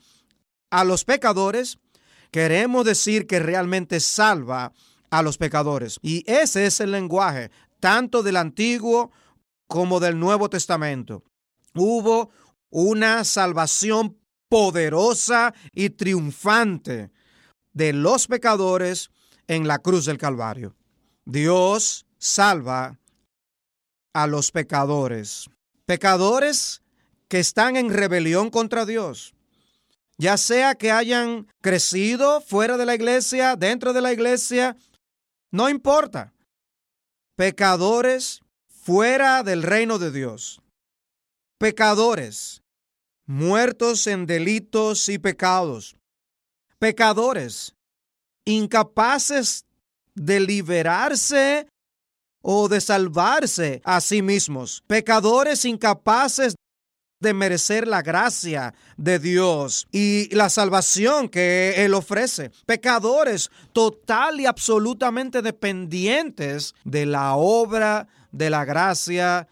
a 0.69 0.83
los 0.83 1.05
pecadores, 1.05 1.79
queremos 2.29 2.83
decir 2.83 3.25
que 3.25 3.39
realmente 3.39 4.01
salva 4.01 4.73
a 5.11 5.21
los 5.21 5.37
pecadores. 5.37 5.97
Y 6.01 6.29
ese 6.29 6.65
es 6.65 6.81
el 6.81 6.91
lenguaje 6.91 7.51
tanto 7.79 8.21
del 8.21 8.35
Antiguo 8.35 9.11
como 9.67 9.99
del 10.01 10.19
Nuevo 10.19 10.49
Testamento. 10.49 11.23
Hubo 11.73 12.31
una 12.69 13.23
salvación 13.23 14.17
poderosa 14.53 15.55
y 15.73 15.89
triunfante 15.89 17.09
de 17.73 17.91
los 17.91 18.27
pecadores 18.27 19.09
en 19.47 19.67
la 19.67 19.79
cruz 19.79 20.05
del 20.05 20.19
Calvario. 20.19 20.75
Dios 21.25 22.05
salva 22.19 22.99
a 24.13 24.27
los 24.27 24.51
pecadores. 24.51 25.49
Pecadores 25.87 26.83
que 27.29 27.39
están 27.39 27.77
en 27.77 27.91
rebelión 27.91 28.51
contra 28.51 28.85
Dios. 28.85 29.33
Ya 30.19 30.37
sea 30.37 30.75
que 30.75 30.91
hayan 30.91 31.47
crecido 31.59 32.39
fuera 32.39 32.77
de 32.77 32.85
la 32.85 32.93
iglesia, 32.93 33.55
dentro 33.55 33.91
de 33.91 34.01
la 34.01 34.13
iglesia, 34.13 34.77
no 35.49 35.67
importa. 35.67 36.31
Pecadores 37.35 38.41
fuera 38.67 39.41
del 39.41 39.63
reino 39.63 39.97
de 39.97 40.11
Dios. 40.11 40.61
Pecadores 41.57 42.62
muertos 43.25 44.07
en 44.07 44.25
delitos 44.25 45.09
y 45.09 45.17
pecados, 45.17 45.95
pecadores, 46.79 47.75
incapaces 48.45 49.65
de 50.15 50.39
liberarse 50.39 51.67
o 52.41 52.67
de 52.67 52.81
salvarse 52.81 53.81
a 53.85 54.01
sí 54.01 54.21
mismos, 54.21 54.83
pecadores 54.87 55.65
incapaces 55.65 56.55
de 57.23 57.33
merecer 57.33 57.87
la 57.87 58.01
gracia 58.01 58.75
de 58.97 59.17
Dios 59.17 59.87
y 59.91 60.27
la 60.35 60.49
salvación 60.49 61.29
que 61.29 61.73
Él 61.77 61.93
ofrece. 61.93 62.51
Pecadores 62.65 63.49
total 63.71 64.41
y 64.41 64.45
absolutamente 64.45 65.41
dependientes 65.41 66.75
de 66.83 67.05
la 67.05 67.35
obra 67.35 68.07
de 68.33 68.49
la 68.49 68.65
gracia 68.65 69.47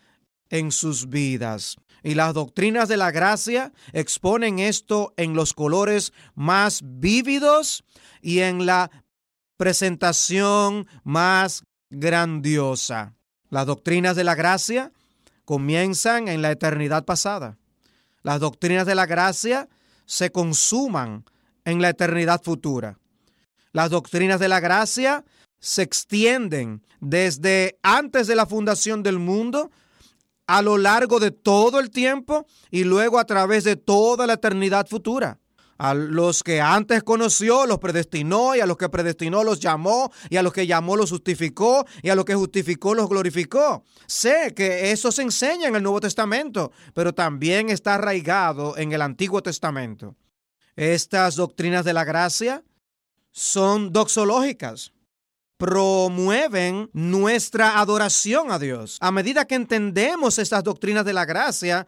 en 0.49 0.71
sus 0.71 1.09
vidas. 1.09 1.77
Y 2.03 2.15
las 2.15 2.33
doctrinas 2.33 2.89
de 2.89 2.97
la 2.97 3.11
gracia 3.11 3.71
exponen 3.93 4.59
esto 4.59 5.13
en 5.17 5.33
los 5.35 5.53
colores 5.53 6.13
más 6.33 6.81
vívidos 6.83 7.83
y 8.21 8.39
en 8.39 8.65
la 8.65 8.89
presentación 9.57 10.87
más 11.03 11.63
grandiosa. 11.89 13.13
Las 13.49 13.67
doctrinas 13.67 14.15
de 14.15 14.23
la 14.23 14.33
gracia 14.33 14.91
comienzan 15.45 16.27
en 16.27 16.41
la 16.41 16.51
eternidad 16.51 17.05
pasada. 17.05 17.57
Las 18.23 18.39
doctrinas 18.39 18.87
de 18.87 18.95
la 18.95 19.05
gracia 19.05 19.67
se 20.05 20.31
consuman 20.31 21.25
en 21.65 21.81
la 21.81 21.89
eternidad 21.89 22.41
futura. 22.41 22.97
Las 23.73 23.89
doctrinas 23.89 24.39
de 24.39 24.47
la 24.47 24.59
gracia 24.59 25.23
se 25.59 25.83
extienden 25.83 26.83
desde 26.99 27.77
antes 27.83 28.27
de 28.27 28.35
la 28.35 28.45
fundación 28.45 29.03
del 29.03 29.19
mundo 29.19 29.71
a 30.51 30.61
lo 30.61 30.77
largo 30.77 31.21
de 31.21 31.31
todo 31.31 31.79
el 31.79 31.91
tiempo 31.91 32.45
y 32.69 32.83
luego 32.83 33.19
a 33.19 33.25
través 33.25 33.63
de 33.63 33.77
toda 33.77 34.27
la 34.27 34.33
eternidad 34.33 34.85
futura. 34.85 35.39
A 35.77 35.93
los 35.93 36.43
que 36.43 36.59
antes 36.59 37.03
conoció 37.03 37.65
los 37.65 37.79
predestinó 37.79 38.53
y 38.53 38.59
a 38.59 38.65
los 38.65 38.75
que 38.75 38.89
predestinó 38.89 39.45
los 39.45 39.61
llamó 39.61 40.11
y 40.29 40.35
a 40.35 40.43
los 40.43 40.51
que 40.51 40.67
llamó 40.67 40.97
los 40.97 41.09
justificó 41.09 41.85
y 42.03 42.09
a 42.09 42.15
los 42.15 42.25
que 42.25 42.35
justificó 42.35 42.93
los 42.93 43.07
glorificó. 43.07 43.85
Sé 44.07 44.53
que 44.53 44.91
eso 44.91 45.13
se 45.13 45.21
enseña 45.21 45.69
en 45.69 45.75
el 45.77 45.83
Nuevo 45.83 46.01
Testamento, 46.01 46.73
pero 46.93 47.13
también 47.13 47.69
está 47.69 47.95
arraigado 47.95 48.77
en 48.77 48.91
el 48.91 49.01
Antiguo 49.01 49.41
Testamento. 49.41 50.17
Estas 50.75 51.37
doctrinas 51.37 51.85
de 51.85 51.93
la 51.93 52.03
gracia 52.03 52.61
son 53.31 53.93
doxológicas 53.93 54.91
promueven 55.61 56.89
nuestra 56.91 57.79
adoración 57.79 58.51
a 58.51 58.57
Dios. 58.57 58.97
A 58.99 59.11
medida 59.11 59.45
que 59.45 59.53
entendemos 59.53 60.39
estas 60.39 60.63
doctrinas 60.63 61.05
de 61.05 61.13
la 61.13 61.23
gracia, 61.23 61.85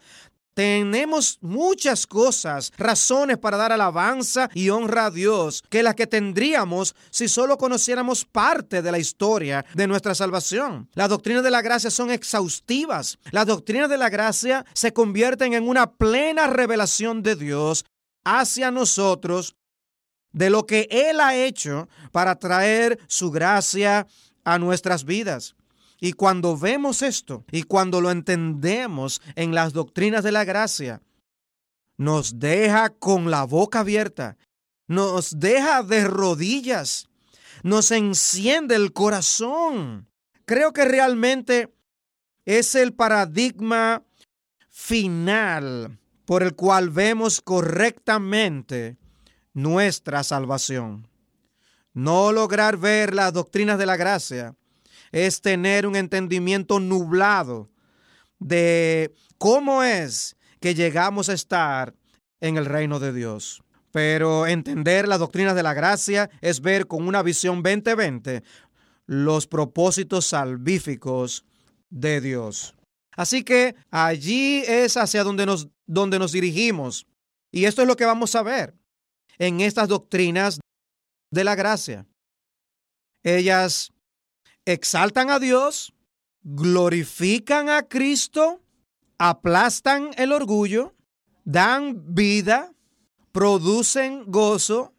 tenemos 0.53 1.39
muchas 1.41 2.05
cosas, 2.05 2.71
razones 2.77 3.39
para 3.39 3.57
dar 3.57 3.71
alabanza 3.71 4.47
y 4.53 4.69
honra 4.69 5.07
a 5.07 5.09
Dios, 5.09 5.63
que 5.71 5.81
las 5.81 5.95
que 5.95 6.05
tendríamos 6.05 6.93
si 7.09 7.27
solo 7.27 7.57
conociéramos 7.57 8.25
parte 8.25 8.83
de 8.83 8.91
la 8.91 8.99
historia 8.99 9.65
de 9.73 9.87
nuestra 9.87 10.13
salvación. 10.13 10.87
Las 10.93 11.09
doctrinas 11.09 11.43
de 11.43 11.49
la 11.49 11.63
gracia 11.63 11.89
son 11.89 12.11
exhaustivas. 12.11 13.17
Las 13.31 13.47
doctrinas 13.47 13.89
de 13.89 13.97
la 13.97 14.09
gracia 14.09 14.67
se 14.75 14.93
convierten 14.93 15.55
en 15.55 15.67
una 15.67 15.93
plena 15.93 16.45
revelación 16.45 17.23
de 17.23 17.35
Dios 17.35 17.85
hacia 18.23 18.69
nosotros 18.69 19.55
de 20.33 20.49
lo 20.49 20.65
que 20.65 20.87
Él 20.89 21.21
ha 21.21 21.35
hecho 21.35 21.87
para 22.11 22.35
traer 22.37 22.99
su 23.07 23.31
gracia 23.31 24.07
a 24.43 24.59
nuestras 24.59 25.05
vidas. 25.05 25.55
Y 25.99 26.13
cuando 26.13 26.57
vemos 26.57 27.01
esto 27.01 27.45
y 27.49 27.63
cuando 27.63 28.01
lo 28.01 28.11
entendemos 28.11 29.21
en 29.35 29.55
las 29.55 29.71
doctrinas 29.71 30.23
de 30.23 30.33
la 30.33 30.43
gracia, 30.43 31.01
nos 31.97 32.39
deja 32.39 32.89
con 32.89 33.31
la 33.31 33.45
boca 33.45 33.79
abierta, 33.79 34.35
nos 34.87 35.39
deja 35.39 35.81
de 35.83 36.03
rodillas, 36.03 37.07
nos 37.61 37.91
enciende 37.91 38.75
el 38.75 38.91
corazón. 38.91 40.09
Creo 40.45 40.73
que 40.73 40.83
realmente 40.83 41.73
es 42.43 42.75
el 42.75 42.93
paradigma 42.93 44.03
final 44.69 45.99
por 46.25 46.43
el 46.43 46.55
cual 46.55 46.89
vemos 46.89 47.39
correctamente 47.39 48.97
nuestra 49.53 50.24
salvación. 50.24 51.07
No 51.93 52.31
lograr 52.31 52.77
ver 52.77 53.13
las 53.13 53.33
doctrinas 53.33 53.77
de 53.77 53.86
la 53.86 53.98
gracia 53.98 54.55
es 55.12 55.41
tener 55.41 55.86
un 55.86 55.95
entendimiento 55.95 56.79
nublado 56.79 57.69
de 58.39 59.13
cómo 59.38 59.83
es 59.83 60.36
que 60.60 60.74
llegamos 60.74 61.29
a 61.29 61.33
estar 61.33 61.93
en 62.41 62.57
el 62.57 62.65
reino 62.65 63.00
de 63.00 63.13
Dios. 63.13 63.62
Pero 63.91 64.47
entender 64.47 65.08
las 65.08 65.19
doctrinas 65.19 65.56
de 65.56 65.62
la 65.62 65.75
gracia 65.75 66.32
es 66.41 66.62
ver 66.62 66.88
con 66.88 67.08
una 67.08 67.21
visión 67.21 67.62
2020 67.62 68.43
los 69.06 69.45
propósitos 69.45 70.25
salvíficos 70.25 71.45
de 71.91 72.19
Dios. 72.19 72.73
Así 73.15 73.43
que 73.43 73.75
allí 73.91 74.63
es 74.67 74.97
hacia 74.97 75.23
donde 75.23 75.45
nos, 75.45 75.67
donde 75.86 76.17
nos 76.17 76.32
dirigimos. 76.32 77.06
Y 77.51 77.65
esto 77.65 77.84
es 77.84 77.88
lo 77.88 77.95
que 77.95 78.06
vamos 78.06 78.34
a 78.34 78.41
ver 78.41 78.73
en 79.38 79.62
estas 79.62 79.88
doctrinas 79.88 80.60
de 81.32 81.43
la 81.43 81.56
gracia. 81.56 82.06
Ellas 83.24 83.91
exaltan 84.65 85.30
a 85.30 85.39
Dios, 85.39 85.93
glorifican 86.43 87.69
a 87.69 87.84
Cristo, 87.84 88.62
aplastan 89.17 90.12
el 90.17 90.32
orgullo, 90.32 90.93
dan 91.46 92.13
vida, 92.13 92.74
producen 93.32 94.26
gozo, 94.28 94.93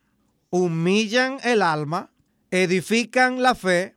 humillan 0.51 1.38
el 1.44 1.62
alma, 1.62 2.12
edifican 2.51 3.42
la 3.42 3.55
fe, 3.55 3.97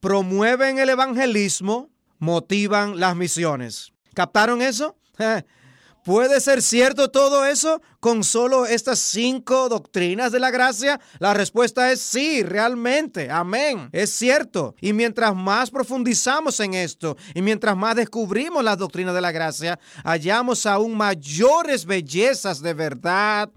promueven 0.00 0.78
el 0.78 0.90
evangelismo, 0.90 1.90
motivan 2.18 3.00
las 3.00 3.16
misiones. 3.16 3.92
¿Captaron 4.14 4.62
eso? 4.62 4.96
¿Puede 6.04 6.38
ser 6.40 6.60
cierto 6.60 7.10
todo 7.10 7.46
eso 7.46 7.80
con 7.98 8.24
solo 8.24 8.66
estas 8.66 8.98
cinco 8.98 9.70
doctrinas 9.70 10.32
de 10.32 10.38
la 10.38 10.50
gracia? 10.50 11.00
La 11.18 11.32
respuesta 11.32 11.90
es 11.90 12.02
sí, 12.02 12.42
realmente. 12.42 13.30
Amén. 13.30 13.88
Es 13.90 14.10
cierto. 14.10 14.74
Y 14.82 14.92
mientras 14.92 15.34
más 15.34 15.70
profundizamos 15.70 16.60
en 16.60 16.74
esto 16.74 17.16
y 17.34 17.40
mientras 17.40 17.74
más 17.74 17.96
descubrimos 17.96 18.62
las 18.62 18.76
doctrinas 18.76 19.14
de 19.14 19.22
la 19.22 19.32
gracia, 19.32 19.80
hallamos 20.04 20.66
aún 20.66 20.94
mayores 20.94 21.86
bellezas 21.86 22.60
de 22.60 22.74
verdad 22.74 23.50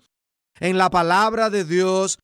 en 0.62 0.77
la 0.77 0.89
palabra 0.89 1.49
de 1.49 1.65
Dios 1.65 2.17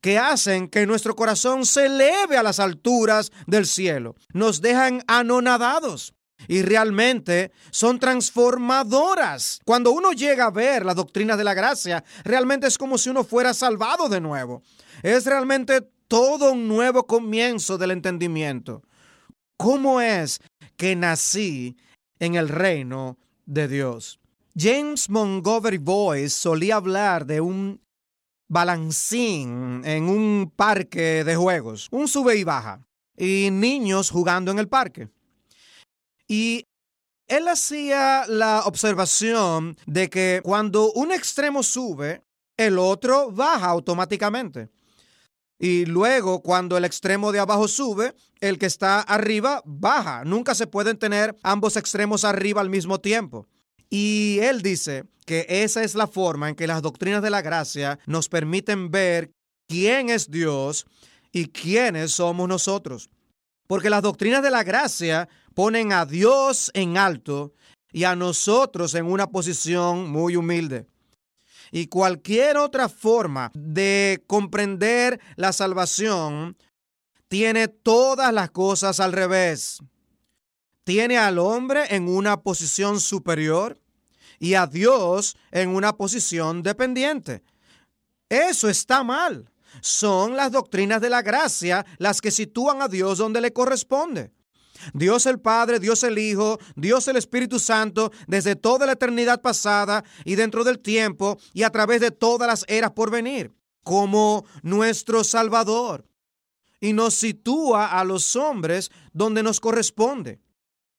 que 0.00 0.18
hacen 0.18 0.68
que 0.68 0.86
nuestro 0.86 1.16
corazón 1.16 1.66
se 1.66 1.86
eleve 1.86 2.36
a 2.36 2.44
las 2.44 2.60
alturas 2.60 3.32
del 3.48 3.66
cielo. 3.66 4.14
Nos 4.32 4.60
dejan 4.60 5.02
anonadados 5.08 6.14
y 6.48 6.62
realmente 6.62 7.52
son 7.70 8.00
transformadoras. 8.00 9.60
Cuando 9.64 9.92
uno 9.92 10.12
llega 10.12 10.46
a 10.46 10.50
ver 10.50 10.84
la 10.84 10.94
doctrina 10.94 11.36
de 11.36 11.44
la 11.44 11.54
gracia, 11.54 12.02
realmente 12.24 12.66
es 12.66 12.78
como 12.78 12.98
si 12.98 13.10
uno 13.10 13.22
fuera 13.22 13.54
salvado 13.54 14.08
de 14.08 14.20
nuevo. 14.20 14.62
Es 15.02 15.26
realmente 15.26 15.82
todo 16.08 16.52
un 16.52 16.66
nuevo 16.66 17.06
comienzo 17.06 17.76
del 17.78 17.92
entendimiento. 17.92 18.82
¿Cómo 19.58 20.00
es 20.00 20.40
que 20.76 20.96
nací 20.96 21.76
en 22.18 22.34
el 22.34 22.48
reino 22.48 23.18
de 23.44 23.68
Dios? 23.68 24.18
James 24.56 25.10
Montgomery 25.10 25.78
Boyce 25.78 26.30
solía 26.30 26.76
hablar 26.76 27.26
de 27.26 27.40
un 27.40 27.80
balancín 28.48 29.82
en 29.84 30.04
un 30.08 30.50
parque 30.56 31.22
de 31.22 31.36
juegos, 31.36 31.88
un 31.90 32.08
sube 32.08 32.36
y 32.36 32.44
baja, 32.44 32.80
y 33.16 33.50
niños 33.52 34.10
jugando 34.10 34.50
en 34.50 34.58
el 34.58 34.68
parque. 34.68 35.10
Y 36.28 36.66
él 37.26 37.48
hacía 37.48 38.24
la 38.28 38.62
observación 38.66 39.76
de 39.86 40.08
que 40.08 40.40
cuando 40.44 40.92
un 40.92 41.12
extremo 41.12 41.62
sube, 41.62 42.22
el 42.56 42.78
otro 42.78 43.30
baja 43.32 43.66
automáticamente. 43.66 44.68
Y 45.58 45.86
luego, 45.86 46.40
cuando 46.40 46.76
el 46.76 46.84
extremo 46.84 47.32
de 47.32 47.40
abajo 47.40 47.66
sube, 47.66 48.14
el 48.40 48.58
que 48.58 48.66
está 48.66 49.00
arriba 49.00 49.62
baja. 49.64 50.24
Nunca 50.24 50.54
se 50.54 50.66
pueden 50.68 50.98
tener 50.98 51.36
ambos 51.42 51.76
extremos 51.76 52.24
arriba 52.24 52.60
al 52.60 52.70
mismo 52.70 53.00
tiempo. 53.00 53.48
Y 53.90 54.38
él 54.42 54.62
dice 54.62 55.04
que 55.26 55.46
esa 55.48 55.82
es 55.82 55.94
la 55.94 56.06
forma 56.06 56.48
en 56.48 56.54
que 56.54 56.66
las 56.66 56.82
doctrinas 56.82 57.22
de 57.22 57.30
la 57.30 57.42
gracia 57.42 57.98
nos 58.06 58.28
permiten 58.28 58.90
ver 58.90 59.32
quién 59.68 60.10
es 60.10 60.30
Dios 60.30 60.86
y 61.32 61.46
quiénes 61.46 62.12
somos 62.12 62.48
nosotros. 62.48 63.10
Porque 63.66 63.90
las 63.90 64.02
doctrinas 64.02 64.42
de 64.42 64.50
la 64.50 64.62
gracia 64.62 65.28
ponen 65.58 65.92
a 65.92 66.06
Dios 66.06 66.70
en 66.72 66.96
alto 66.96 67.52
y 67.90 68.04
a 68.04 68.14
nosotros 68.14 68.94
en 68.94 69.06
una 69.06 69.26
posición 69.26 70.08
muy 70.08 70.36
humilde. 70.36 70.86
Y 71.72 71.88
cualquier 71.88 72.56
otra 72.58 72.88
forma 72.88 73.50
de 73.54 74.22
comprender 74.28 75.18
la 75.34 75.52
salvación 75.52 76.56
tiene 77.26 77.66
todas 77.66 78.32
las 78.32 78.52
cosas 78.52 79.00
al 79.00 79.12
revés. 79.12 79.80
Tiene 80.84 81.18
al 81.18 81.40
hombre 81.40 81.92
en 81.92 82.08
una 82.08 82.40
posición 82.40 83.00
superior 83.00 83.80
y 84.38 84.54
a 84.54 84.68
Dios 84.68 85.36
en 85.50 85.70
una 85.70 85.96
posición 85.96 86.62
dependiente. 86.62 87.42
Eso 88.28 88.68
está 88.68 89.02
mal. 89.02 89.50
Son 89.80 90.36
las 90.36 90.52
doctrinas 90.52 91.00
de 91.00 91.10
la 91.10 91.22
gracia 91.22 91.84
las 91.98 92.20
que 92.20 92.30
sitúan 92.30 92.80
a 92.80 92.86
Dios 92.86 93.18
donde 93.18 93.40
le 93.40 93.52
corresponde. 93.52 94.30
Dios 94.92 95.26
el 95.26 95.40
Padre, 95.40 95.80
Dios 95.80 96.02
el 96.02 96.18
Hijo, 96.18 96.58
Dios 96.76 97.08
el 97.08 97.16
Espíritu 97.16 97.58
Santo, 97.58 98.12
desde 98.26 98.56
toda 98.56 98.86
la 98.86 98.92
eternidad 98.92 99.40
pasada 99.40 100.04
y 100.24 100.34
dentro 100.34 100.64
del 100.64 100.78
tiempo 100.78 101.38
y 101.52 101.62
a 101.62 101.70
través 101.70 102.00
de 102.00 102.10
todas 102.10 102.48
las 102.48 102.64
eras 102.68 102.92
por 102.92 103.10
venir, 103.10 103.52
como 103.82 104.44
nuestro 104.62 105.24
Salvador. 105.24 106.04
Y 106.80 106.92
nos 106.92 107.14
sitúa 107.14 107.98
a 107.98 108.04
los 108.04 108.36
hombres 108.36 108.90
donde 109.12 109.42
nos 109.42 109.60
corresponde, 109.60 110.40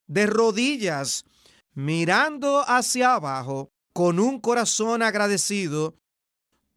de 0.08 0.26
rodillas, 0.26 1.24
mirando 1.74 2.64
hacia 2.68 3.16
abajo, 3.16 3.72
con 3.94 4.20
un 4.20 4.40
corazón 4.40 5.02
agradecido, 5.02 5.96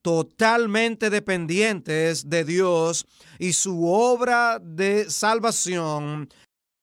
totalmente 0.02 1.08
dependientes 1.10 2.28
de 2.28 2.44
Dios 2.44 3.06
y 3.38 3.52
su 3.52 3.88
obra 3.88 4.58
de 4.58 5.08
salvación 5.08 6.28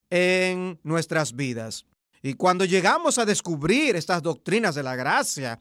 en 0.09 0.79
nuestras 0.83 1.35
vidas. 1.35 1.85
Y 2.21 2.33
cuando 2.33 2.65
llegamos 2.65 3.17
a 3.17 3.25
descubrir 3.25 3.95
estas 3.95 4.21
doctrinas 4.21 4.75
de 4.75 4.83
la 4.83 4.95
gracia, 4.95 5.59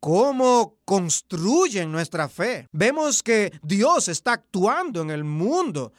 cómo 0.00 0.78
construyen 0.84 1.92
nuestra 1.92 2.28
fe, 2.28 2.66
vemos 2.72 3.22
que 3.22 3.52
Dios 3.62 4.08
está 4.08 4.32
actuando 4.32 5.02
en 5.02 5.10
el 5.10 5.24
mundo, 5.24 5.92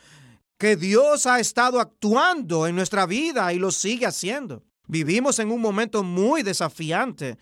que 0.58 0.76
Dios 0.76 1.26
ha 1.26 1.40
estado 1.40 1.80
actuando 1.80 2.68
en 2.68 2.76
nuestra 2.76 3.06
vida 3.06 3.54
y 3.54 3.60
lo 3.60 3.72
sigue 3.72 4.06
haciendo. 4.06 4.64
Vivimos 4.88 5.40
en 5.40 5.52
un 5.52 5.62
momento 5.62 6.04
muy 6.04 6.44
desafiante 6.44 7.38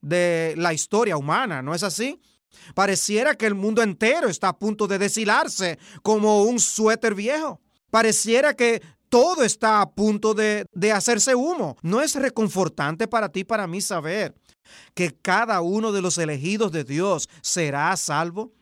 de 0.00 0.54
la 0.56 0.72
historia 0.72 1.16
humana, 1.16 1.60
¿no 1.60 1.74
es 1.74 1.82
así? 1.82 2.20
Pareciera 2.74 3.34
que 3.34 3.46
el 3.46 3.54
mundo 3.54 3.82
entero 3.82 4.28
está 4.28 4.48
a 4.48 4.58
punto 4.58 4.86
de 4.86 4.98
deshilarse 4.98 5.78
como 6.02 6.44
un 6.44 6.58
suéter 6.58 7.14
viejo. 7.14 7.60
Pareciera 7.90 8.54
que 8.54 8.82
todo 9.08 9.42
está 9.42 9.80
a 9.80 9.90
punto 9.90 10.34
de, 10.34 10.64
de 10.72 10.92
hacerse 10.92 11.34
humo. 11.34 11.76
¿No 11.82 12.00
es 12.00 12.14
reconfortante 12.14 13.08
para 13.08 13.28
ti, 13.28 13.44
para 13.44 13.66
mí, 13.66 13.80
saber 13.80 14.34
que 14.94 15.14
cada 15.14 15.60
uno 15.60 15.92
de 15.92 16.02
los 16.02 16.18
elegidos 16.18 16.72
de 16.72 16.84
Dios 16.84 17.28
será 17.42 17.96
salvo? 17.96 18.52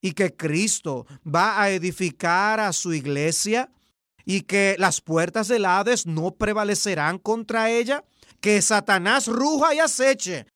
Y 0.00 0.12
que 0.12 0.34
Cristo 0.34 1.06
va 1.26 1.60
a 1.60 1.70
edificar 1.70 2.60
a 2.60 2.72
su 2.72 2.94
iglesia 2.94 3.70
y 4.24 4.42
que 4.42 4.76
las 4.78 5.00
puertas 5.00 5.48
del 5.48 5.64
Hades 5.64 6.06
no 6.06 6.32
prevalecerán 6.32 7.18
contra 7.18 7.70
ella, 7.70 8.04
que 8.40 8.60
Satanás 8.60 9.26
ruja 9.26 9.74
y 9.74 9.78
aceche, 9.78 10.46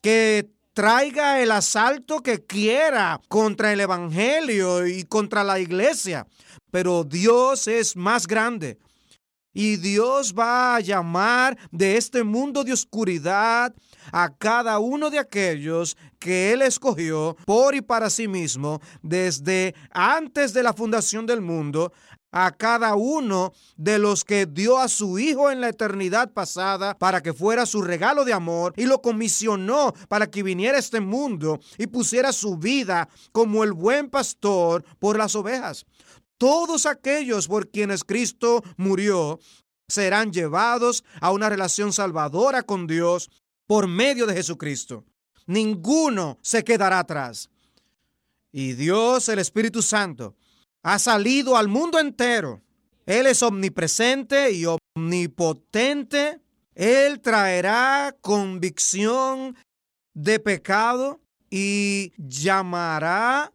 que 0.00 0.50
traiga 0.78 1.42
el 1.42 1.50
asalto 1.50 2.22
que 2.22 2.46
quiera 2.46 3.20
contra 3.26 3.72
el 3.72 3.80
Evangelio 3.80 4.86
y 4.86 5.02
contra 5.02 5.42
la 5.42 5.58
iglesia, 5.58 6.24
pero 6.70 7.02
Dios 7.02 7.66
es 7.66 7.96
más 7.96 8.28
grande. 8.28 8.78
Y 9.52 9.78
Dios 9.78 10.32
va 10.38 10.76
a 10.76 10.80
llamar 10.80 11.58
de 11.72 11.96
este 11.96 12.22
mundo 12.22 12.62
de 12.62 12.72
oscuridad 12.72 13.74
a 14.12 14.32
cada 14.38 14.78
uno 14.78 15.10
de 15.10 15.18
aquellos 15.18 15.96
que 16.20 16.52
Él 16.52 16.62
escogió 16.62 17.36
por 17.44 17.74
y 17.74 17.80
para 17.80 18.08
sí 18.08 18.28
mismo 18.28 18.80
desde 19.02 19.74
antes 19.90 20.52
de 20.52 20.62
la 20.62 20.74
fundación 20.74 21.26
del 21.26 21.40
mundo, 21.40 21.92
a 22.30 22.50
cada 22.52 22.94
uno 22.94 23.52
de 23.76 23.98
los 23.98 24.24
que 24.24 24.46
dio 24.46 24.78
a 24.78 24.88
su 24.88 25.18
Hijo 25.18 25.50
en 25.50 25.60
la 25.60 25.68
eternidad 25.68 26.32
pasada 26.32 26.98
para 26.98 27.22
que 27.22 27.32
fuera 27.32 27.66
su 27.66 27.82
regalo 27.82 28.24
de 28.24 28.32
amor 28.32 28.74
y 28.76 28.84
lo 28.84 29.00
comisionó 29.00 29.94
para 30.08 30.30
que 30.30 30.42
viniera 30.42 30.76
a 30.76 30.80
este 30.80 31.00
mundo 31.00 31.60
y 31.78 31.86
pusiera 31.86 32.32
su 32.32 32.56
vida 32.56 33.08
como 33.32 33.64
el 33.64 33.72
buen 33.72 34.10
pastor 34.10 34.84
por 34.98 35.16
las 35.16 35.34
ovejas. 35.34 35.86
Todos 36.36 36.86
aquellos 36.86 37.48
por 37.48 37.68
quienes 37.68 38.04
Cristo 38.04 38.62
murió 38.76 39.40
serán 39.88 40.32
llevados 40.32 41.02
a 41.20 41.32
una 41.32 41.48
relación 41.48 41.92
salvadora 41.92 42.62
con 42.62 42.86
Dios 42.86 43.30
por 43.66 43.88
medio 43.88 44.26
de 44.26 44.34
Jesucristo. 44.34 45.04
Ninguno 45.46 46.38
se 46.42 46.62
quedará 46.62 46.98
atrás. 46.98 47.48
Y 48.52 48.74
Dios, 48.74 49.28
el 49.28 49.38
Espíritu 49.38 49.82
Santo, 49.82 50.36
ha 50.82 50.98
salido 50.98 51.56
al 51.56 51.68
mundo 51.68 51.98
entero. 51.98 52.62
Él 53.06 53.26
es 53.26 53.42
omnipresente 53.42 54.52
y 54.52 54.64
omnipotente. 54.96 56.40
Él 56.74 57.20
traerá 57.20 58.14
convicción 58.20 59.56
de 60.14 60.38
pecado 60.40 61.20
y 61.50 62.12
llamará 62.16 63.52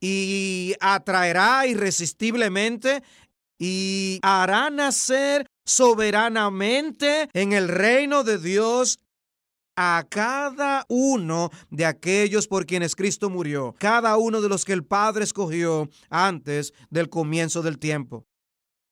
y 0.00 0.74
atraerá 0.80 1.66
irresistiblemente 1.66 3.02
y 3.58 4.18
hará 4.22 4.70
nacer 4.70 5.46
soberanamente 5.64 7.28
en 7.32 7.52
el 7.52 7.68
reino 7.68 8.24
de 8.24 8.38
Dios 8.38 8.98
a 9.82 10.06
cada 10.06 10.84
uno 10.90 11.50
de 11.70 11.86
aquellos 11.86 12.46
por 12.46 12.66
quienes 12.66 12.94
Cristo 12.94 13.30
murió, 13.30 13.74
cada 13.78 14.18
uno 14.18 14.42
de 14.42 14.48
los 14.50 14.66
que 14.66 14.74
el 14.74 14.84
Padre 14.84 15.24
escogió 15.24 15.88
antes 16.10 16.74
del 16.90 17.08
comienzo 17.08 17.62
del 17.62 17.78
tiempo. 17.78 18.26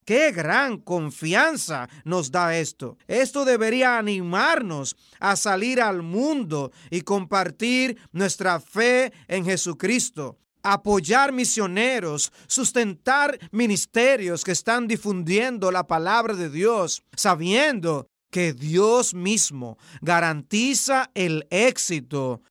Qué 0.06 0.32
gran 0.32 0.78
confianza 0.78 1.90
nos 2.06 2.30
da 2.30 2.56
esto. 2.56 2.96
Esto 3.06 3.44
debería 3.44 3.98
animarnos 3.98 4.96
a 5.20 5.36
salir 5.36 5.82
al 5.82 6.00
mundo 6.00 6.72
y 6.90 7.02
compartir 7.02 7.98
nuestra 8.12 8.58
fe 8.58 9.12
en 9.26 9.44
Jesucristo 9.44 10.38
apoyar 10.62 11.32
misioneros, 11.32 12.32
sustentar 12.46 13.38
ministerios 13.52 14.42
que 14.42 14.52
están 14.52 14.88
difundiendo 14.88 15.70
la 15.70 15.86
palabra 15.86 16.34
de 16.34 16.50
Dios, 16.50 17.02
sabiendo 17.14 18.08
que 18.30 18.52
Dios 18.52 19.14
mismo 19.14 19.78
garantiza 20.00 21.10
el 21.14 21.46
éxito 21.50 22.42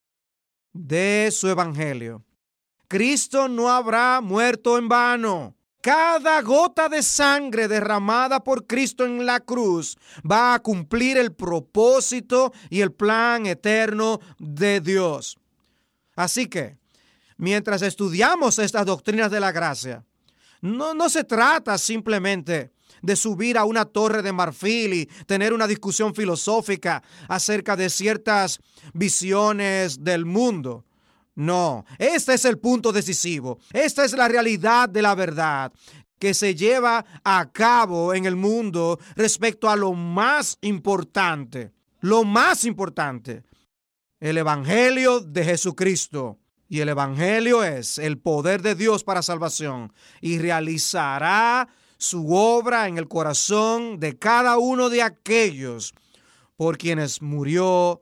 de 0.73 1.29
su 1.31 1.47
evangelio. 1.47 2.23
Cristo 2.87 3.47
no 3.47 3.69
habrá 3.69 4.21
muerto 4.21 4.77
en 4.77 4.87
vano. 4.87 5.55
Cada 5.81 6.41
gota 6.41 6.89
de 6.89 7.03
sangre 7.03 7.67
derramada 7.67 8.43
por 8.43 8.65
Cristo 8.65 9.05
en 9.05 9.25
la 9.25 9.39
cruz 9.39 9.97
va 10.29 10.53
a 10.53 10.59
cumplir 10.59 11.17
el 11.17 11.33
propósito 11.33 12.51
y 12.69 12.81
el 12.81 12.91
plan 12.91 13.45
eterno 13.45 14.19
de 14.37 14.81
Dios. 14.81 15.37
Así 16.15 16.47
que, 16.47 16.77
mientras 17.37 17.83
estudiamos 17.83 18.59
estas 18.59 18.85
doctrinas 18.85 19.31
de 19.31 19.39
la 19.39 19.51
gracia, 19.51 20.03
no, 20.61 20.93
no 20.93 21.09
se 21.09 21.23
trata 21.23 21.77
simplemente 21.77 22.71
de 23.01 23.15
subir 23.15 23.57
a 23.57 23.65
una 23.65 23.85
torre 23.85 24.21
de 24.21 24.33
marfil 24.33 24.93
y 24.93 25.05
tener 25.25 25.53
una 25.53 25.67
discusión 25.67 26.13
filosófica 26.13 27.03
acerca 27.27 27.75
de 27.75 27.89
ciertas 27.89 28.59
visiones 28.93 30.03
del 30.03 30.25
mundo. 30.25 30.85
No, 31.35 31.85
este 31.99 32.33
es 32.33 32.45
el 32.45 32.57
punto 32.57 32.91
decisivo. 32.91 33.59
Esta 33.71 34.03
es 34.03 34.13
la 34.13 34.27
realidad 34.27 34.89
de 34.89 35.03
la 35.03 35.13
verdad 35.13 35.71
que 36.19 36.33
se 36.33 36.55
lleva 36.55 37.05
a 37.23 37.51
cabo 37.51 38.13
en 38.13 38.25
el 38.25 38.35
mundo 38.35 38.99
respecto 39.15 39.69
a 39.69 39.75
lo 39.75 39.93
más 39.93 40.57
importante. 40.61 41.71
Lo 41.99 42.23
más 42.23 42.63
importante, 42.63 43.43
el 44.19 44.37
Evangelio 44.37 45.19
de 45.19 45.43
Jesucristo. 45.43 46.39
Y 46.69 46.81
el 46.81 46.89
Evangelio 46.89 47.63
es 47.63 47.97
el 47.97 48.17
poder 48.17 48.61
de 48.61 48.75
Dios 48.75 49.03
para 49.03 49.21
salvación 49.21 49.93
y 50.19 50.37
realizará 50.37 51.69
su 51.97 52.33
obra 52.33 52.87
en 52.87 52.97
el 52.97 53.07
corazón 53.07 53.99
de 53.99 54.17
cada 54.17 54.57
uno 54.57 54.89
de 54.89 55.01
aquellos 55.01 55.93
por 56.55 56.77
quienes 56.77 57.21
murió 57.21 58.01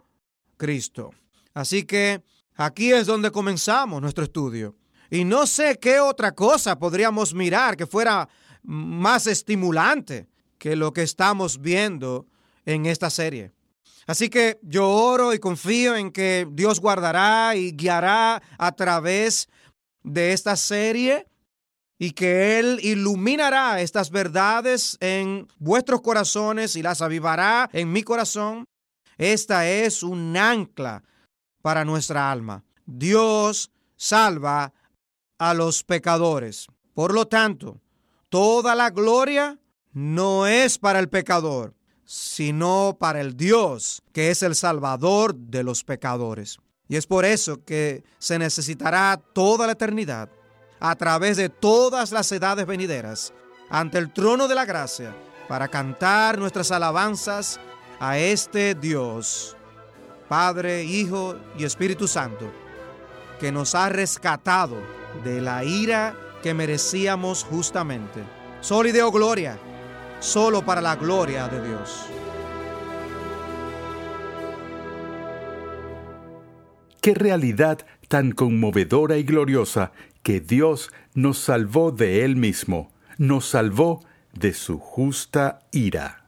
Cristo. 0.57 1.11
Así 1.53 1.83
que 1.83 2.21
aquí 2.55 2.91
es 2.91 3.07
donde 3.07 3.31
comenzamos 3.31 4.01
nuestro 4.01 4.23
estudio. 4.23 4.75
Y 5.09 5.23
no 5.23 5.45
sé 5.45 5.77
qué 5.79 5.99
otra 5.99 6.33
cosa 6.33 6.77
podríamos 6.77 7.33
mirar 7.33 7.77
que 7.77 7.85
fuera 7.85 8.27
más 8.63 9.27
estimulante 9.27 10.27
que 10.57 10.75
lo 10.75 10.91
que 10.93 11.03
estamos 11.03 11.61
viendo 11.61 12.25
en 12.65 12.85
esta 12.85 13.09
serie. 13.09 13.51
Así 14.07 14.29
que 14.29 14.59
yo 14.61 14.89
oro 14.89 15.33
y 15.33 15.39
confío 15.39 15.95
en 15.95 16.11
que 16.11 16.47
Dios 16.51 16.79
guardará 16.79 17.55
y 17.55 17.71
guiará 17.71 18.41
a 18.57 18.71
través 18.73 19.47
de 20.03 20.33
esta 20.33 20.55
serie 20.55 21.25
y 21.97 22.11
que 22.11 22.59
Él 22.59 22.79
iluminará 22.83 23.81
estas 23.81 24.09
verdades 24.09 24.97
en 24.99 25.47
vuestros 25.57 26.01
corazones 26.01 26.75
y 26.75 26.81
las 26.81 27.01
avivará 27.01 27.69
en 27.73 27.91
mi 27.91 28.03
corazón. 28.03 28.65
Esta 29.17 29.69
es 29.69 30.03
un 30.03 30.35
ancla 30.35 31.03
para 31.61 31.85
nuestra 31.85 32.31
alma. 32.31 32.63
Dios 32.85 33.71
salva 33.95 34.73
a 35.37 35.53
los 35.53 35.83
pecadores. 35.83 36.67
Por 36.93 37.13
lo 37.13 37.27
tanto, 37.27 37.79
toda 38.29 38.75
la 38.75 38.89
gloria 38.89 39.57
no 39.93 40.47
es 40.47 40.77
para 40.77 40.99
el 40.99 41.09
pecador, 41.09 41.73
sino 42.03 42.97
para 42.99 43.21
el 43.21 43.37
Dios, 43.37 44.01
que 44.11 44.29
es 44.29 44.43
el 44.43 44.55
Salvador 44.55 45.35
de 45.35 45.63
los 45.63 45.83
pecadores. 45.83 46.57
Y 46.87 46.97
es 46.97 47.07
por 47.07 47.25
eso 47.25 47.63
que 47.63 48.03
se 48.19 48.37
necesitará 48.37 49.19
toda 49.33 49.65
la 49.65 49.73
eternidad 49.73 50.29
a 50.89 50.95
través 50.95 51.37
de 51.37 51.49
todas 51.49 52.11
las 52.11 52.31
edades 52.31 52.67
venideras 52.67 53.33
ante 53.71 53.97
el 53.97 54.13
trono 54.13 54.47
de 54.47 54.53
la 54.53 54.65
gracia 54.65 55.15
para 55.47 55.67
cantar 55.67 56.37
nuestras 56.37 56.71
alabanzas 56.71 57.59
a 57.99 58.19
este 58.19 58.75
Dios, 58.75 59.57
Padre, 60.29 60.83
Hijo 60.83 61.37
y 61.57 61.63
Espíritu 61.63 62.07
Santo, 62.07 62.51
que 63.39 63.51
nos 63.51 63.73
ha 63.73 63.89
rescatado 63.89 64.77
de 65.23 65.41
la 65.41 65.63
ira 65.63 66.15
que 66.43 66.53
merecíamos 66.53 67.43
justamente. 67.43 68.23
Sol 68.61 68.85
y 68.85 68.91
deo 68.91 69.11
gloria, 69.11 69.57
solo 70.19 70.63
para 70.63 70.81
la 70.81 70.95
gloria 70.95 71.47
de 71.47 71.67
Dios. 71.67 72.05
Qué 77.05 77.13
realidad 77.13 77.85
tan 78.07 78.31
conmovedora 78.31 79.17
y 79.17 79.23
gloriosa 79.23 79.91
que 80.23 80.39
Dios 80.39 80.89
nos 81.13 81.37
salvó 81.37 81.91
de 81.91 82.25
Él 82.25 82.35
mismo, 82.35 82.91
nos 83.19 83.45
salvó 83.45 84.03
de 84.33 84.55
su 84.55 84.79
justa 84.79 85.59
ira. 85.71 86.25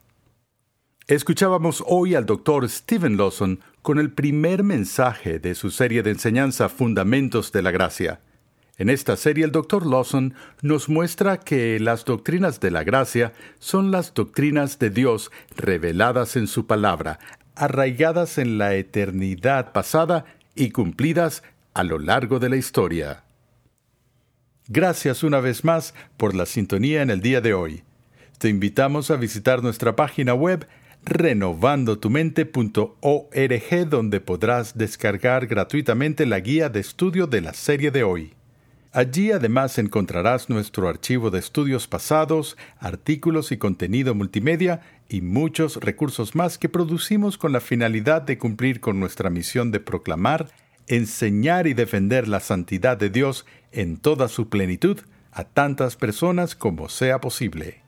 Escuchábamos 1.07 1.83
hoy 1.87 2.13
al 2.13 2.27
doctor 2.27 2.69
Stephen 2.69 3.17
Lawson 3.17 3.59
con 3.81 3.97
el 3.97 4.11
primer 4.11 4.61
mensaje 4.61 5.39
de 5.39 5.55
su 5.55 5.71
serie 5.71 6.03
de 6.03 6.11
enseñanza 6.11 6.69
Fundamentos 6.69 7.51
de 7.51 7.63
la 7.63 7.71
Gracia. 7.71 8.19
En 8.77 8.91
esta 8.91 9.17
serie 9.17 9.45
el 9.45 9.51
doctor 9.51 9.83
Lawson 9.83 10.35
nos 10.61 10.89
muestra 10.89 11.39
que 11.39 11.79
las 11.79 12.05
doctrinas 12.05 12.59
de 12.59 12.69
la 12.69 12.83
gracia 12.83 13.33
son 13.57 13.89
las 13.89 14.13
doctrinas 14.13 14.77
de 14.77 14.91
Dios 14.91 15.31
reveladas 15.55 16.35
en 16.35 16.45
su 16.45 16.67
palabra, 16.67 17.17
arraigadas 17.55 18.37
en 18.37 18.59
la 18.59 18.75
eternidad 18.75 19.71
pasada 19.73 20.25
y 20.57 20.71
cumplidas 20.71 21.43
a 21.73 21.83
lo 21.83 21.99
largo 21.99 22.39
de 22.39 22.49
la 22.49 22.57
historia. 22.57 23.23
Gracias 24.67 25.23
una 25.23 25.39
vez 25.39 25.63
más 25.63 25.93
por 26.17 26.35
la 26.35 26.45
sintonía 26.45 27.01
en 27.01 27.09
el 27.09 27.21
día 27.21 27.39
de 27.39 27.53
hoy. 27.53 27.83
Te 28.37 28.49
invitamos 28.49 29.09
a 29.11 29.15
visitar 29.15 29.63
nuestra 29.63 29.95
página 29.95 30.33
web 30.33 30.67
renovandotumente.org 31.05 33.89
donde 33.89 34.19
podrás 34.19 34.77
descargar 34.77 35.47
gratuitamente 35.47 36.25
la 36.25 36.39
guía 36.39 36.69
de 36.69 36.81
estudio 36.81 37.27
de 37.27 37.41
la 37.41 37.53
serie 37.53 37.91
de 37.91 38.03
hoy. 38.03 38.33
Allí 38.97 39.31
además 39.31 39.77
encontrarás 39.77 40.49
nuestro 40.49 40.89
archivo 40.89 41.29
de 41.29 41.37
estudios 41.37 41.87
pasados, 41.87 42.57
artículos 42.79 43.51
y 43.51 43.57
contenido 43.57 44.15
multimedia 44.15 44.81
y 45.07 45.21
muchos 45.21 45.75
recursos 45.75 46.33
más 46.33 46.57
que 46.57 46.67
producimos 46.67 47.37
con 47.37 47.51
la 47.51 47.59
finalidad 47.59 48.23
de 48.23 48.39
cumplir 48.39 48.79
con 48.81 48.99
nuestra 48.99 49.29
misión 49.29 49.69
de 49.69 49.79
proclamar, 49.79 50.49
enseñar 50.87 51.67
y 51.67 51.75
defender 51.75 52.27
la 52.27 52.39
santidad 52.39 52.97
de 52.97 53.11
Dios 53.11 53.45
en 53.71 53.97
toda 53.97 54.27
su 54.27 54.49
plenitud 54.49 54.97
a 55.31 55.43
tantas 55.43 55.95
personas 55.95 56.55
como 56.55 56.89
sea 56.89 57.21
posible. 57.21 57.83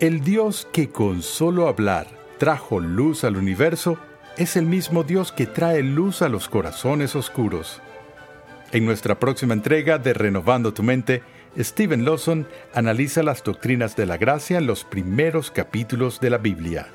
El 0.00 0.22
Dios 0.22 0.66
que 0.72 0.88
con 0.88 1.22
solo 1.22 1.68
hablar 1.68 2.08
trajo 2.38 2.80
luz 2.80 3.22
al 3.22 3.36
universo 3.36 4.00
es 4.38 4.56
el 4.56 4.66
mismo 4.66 5.02
Dios 5.02 5.32
que 5.32 5.46
trae 5.46 5.82
luz 5.82 6.22
a 6.22 6.28
los 6.28 6.48
corazones 6.48 7.16
oscuros. 7.16 7.82
En 8.70 8.86
nuestra 8.86 9.18
próxima 9.18 9.52
entrega 9.52 9.98
de 9.98 10.14
Renovando 10.14 10.72
tu 10.72 10.84
Mente, 10.84 11.22
Stephen 11.58 12.04
Lawson 12.04 12.46
analiza 12.72 13.24
las 13.24 13.42
doctrinas 13.42 13.96
de 13.96 14.06
la 14.06 14.16
gracia 14.16 14.58
en 14.58 14.66
los 14.66 14.84
primeros 14.84 15.50
capítulos 15.50 16.20
de 16.20 16.30
la 16.30 16.38
Biblia. 16.38 16.86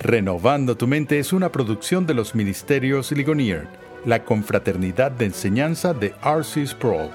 Renovando 0.00 0.76
tu 0.76 0.88
Mente 0.88 1.20
es 1.20 1.32
una 1.32 1.52
producción 1.52 2.06
de 2.06 2.14
los 2.14 2.34
Ministerios 2.34 3.12
Ligonier, 3.12 3.68
la 4.04 4.24
confraternidad 4.24 5.12
de 5.12 5.26
enseñanza 5.26 5.94
de 5.94 6.12
R.C. 6.24 6.66
Sproul. 6.66 7.10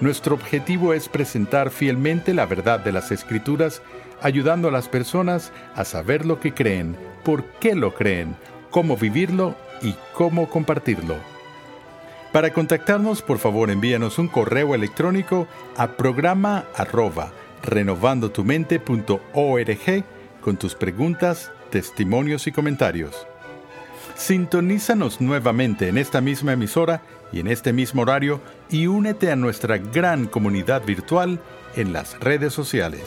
Nuestro 0.00 0.36
objetivo 0.36 0.94
es 0.94 1.08
presentar 1.08 1.70
fielmente 1.70 2.32
la 2.32 2.46
verdad 2.46 2.78
de 2.78 2.92
las 2.92 3.10
Escrituras 3.10 3.82
ayudando 4.20 4.68
a 4.68 4.70
las 4.70 4.88
personas 4.88 5.52
a 5.74 5.84
saber 5.84 6.24
lo 6.24 6.38
que 6.38 6.54
creen, 6.54 6.96
por 7.24 7.44
qué 7.60 7.74
lo 7.74 7.92
creen, 7.94 8.36
cómo 8.72 8.96
vivirlo 8.96 9.54
y 9.80 9.94
cómo 10.14 10.50
compartirlo. 10.50 11.14
Para 12.32 12.52
contactarnos, 12.52 13.22
por 13.22 13.38
favor 13.38 13.70
envíanos 13.70 14.18
un 14.18 14.26
correo 14.26 14.74
electrónico 14.74 15.46
a 15.76 15.92
programa 15.92 16.64
arroba 16.74 17.30
renovandotumente.org 17.62 20.04
con 20.40 20.56
tus 20.56 20.74
preguntas, 20.74 21.52
testimonios 21.70 22.48
y 22.48 22.52
comentarios. 22.52 23.28
Sintonízanos 24.16 25.20
nuevamente 25.20 25.88
en 25.88 25.98
esta 25.98 26.20
misma 26.20 26.54
emisora 26.54 27.02
y 27.32 27.40
en 27.40 27.48
este 27.48 27.72
mismo 27.72 28.02
horario 28.02 28.40
y 28.70 28.86
únete 28.86 29.30
a 29.30 29.36
nuestra 29.36 29.78
gran 29.78 30.26
comunidad 30.26 30.84
virtual 30.84 31.40
en 31.76 31.92
las 31.92 32.18
redes 32.20 32.52
sociales. 32.52 33.04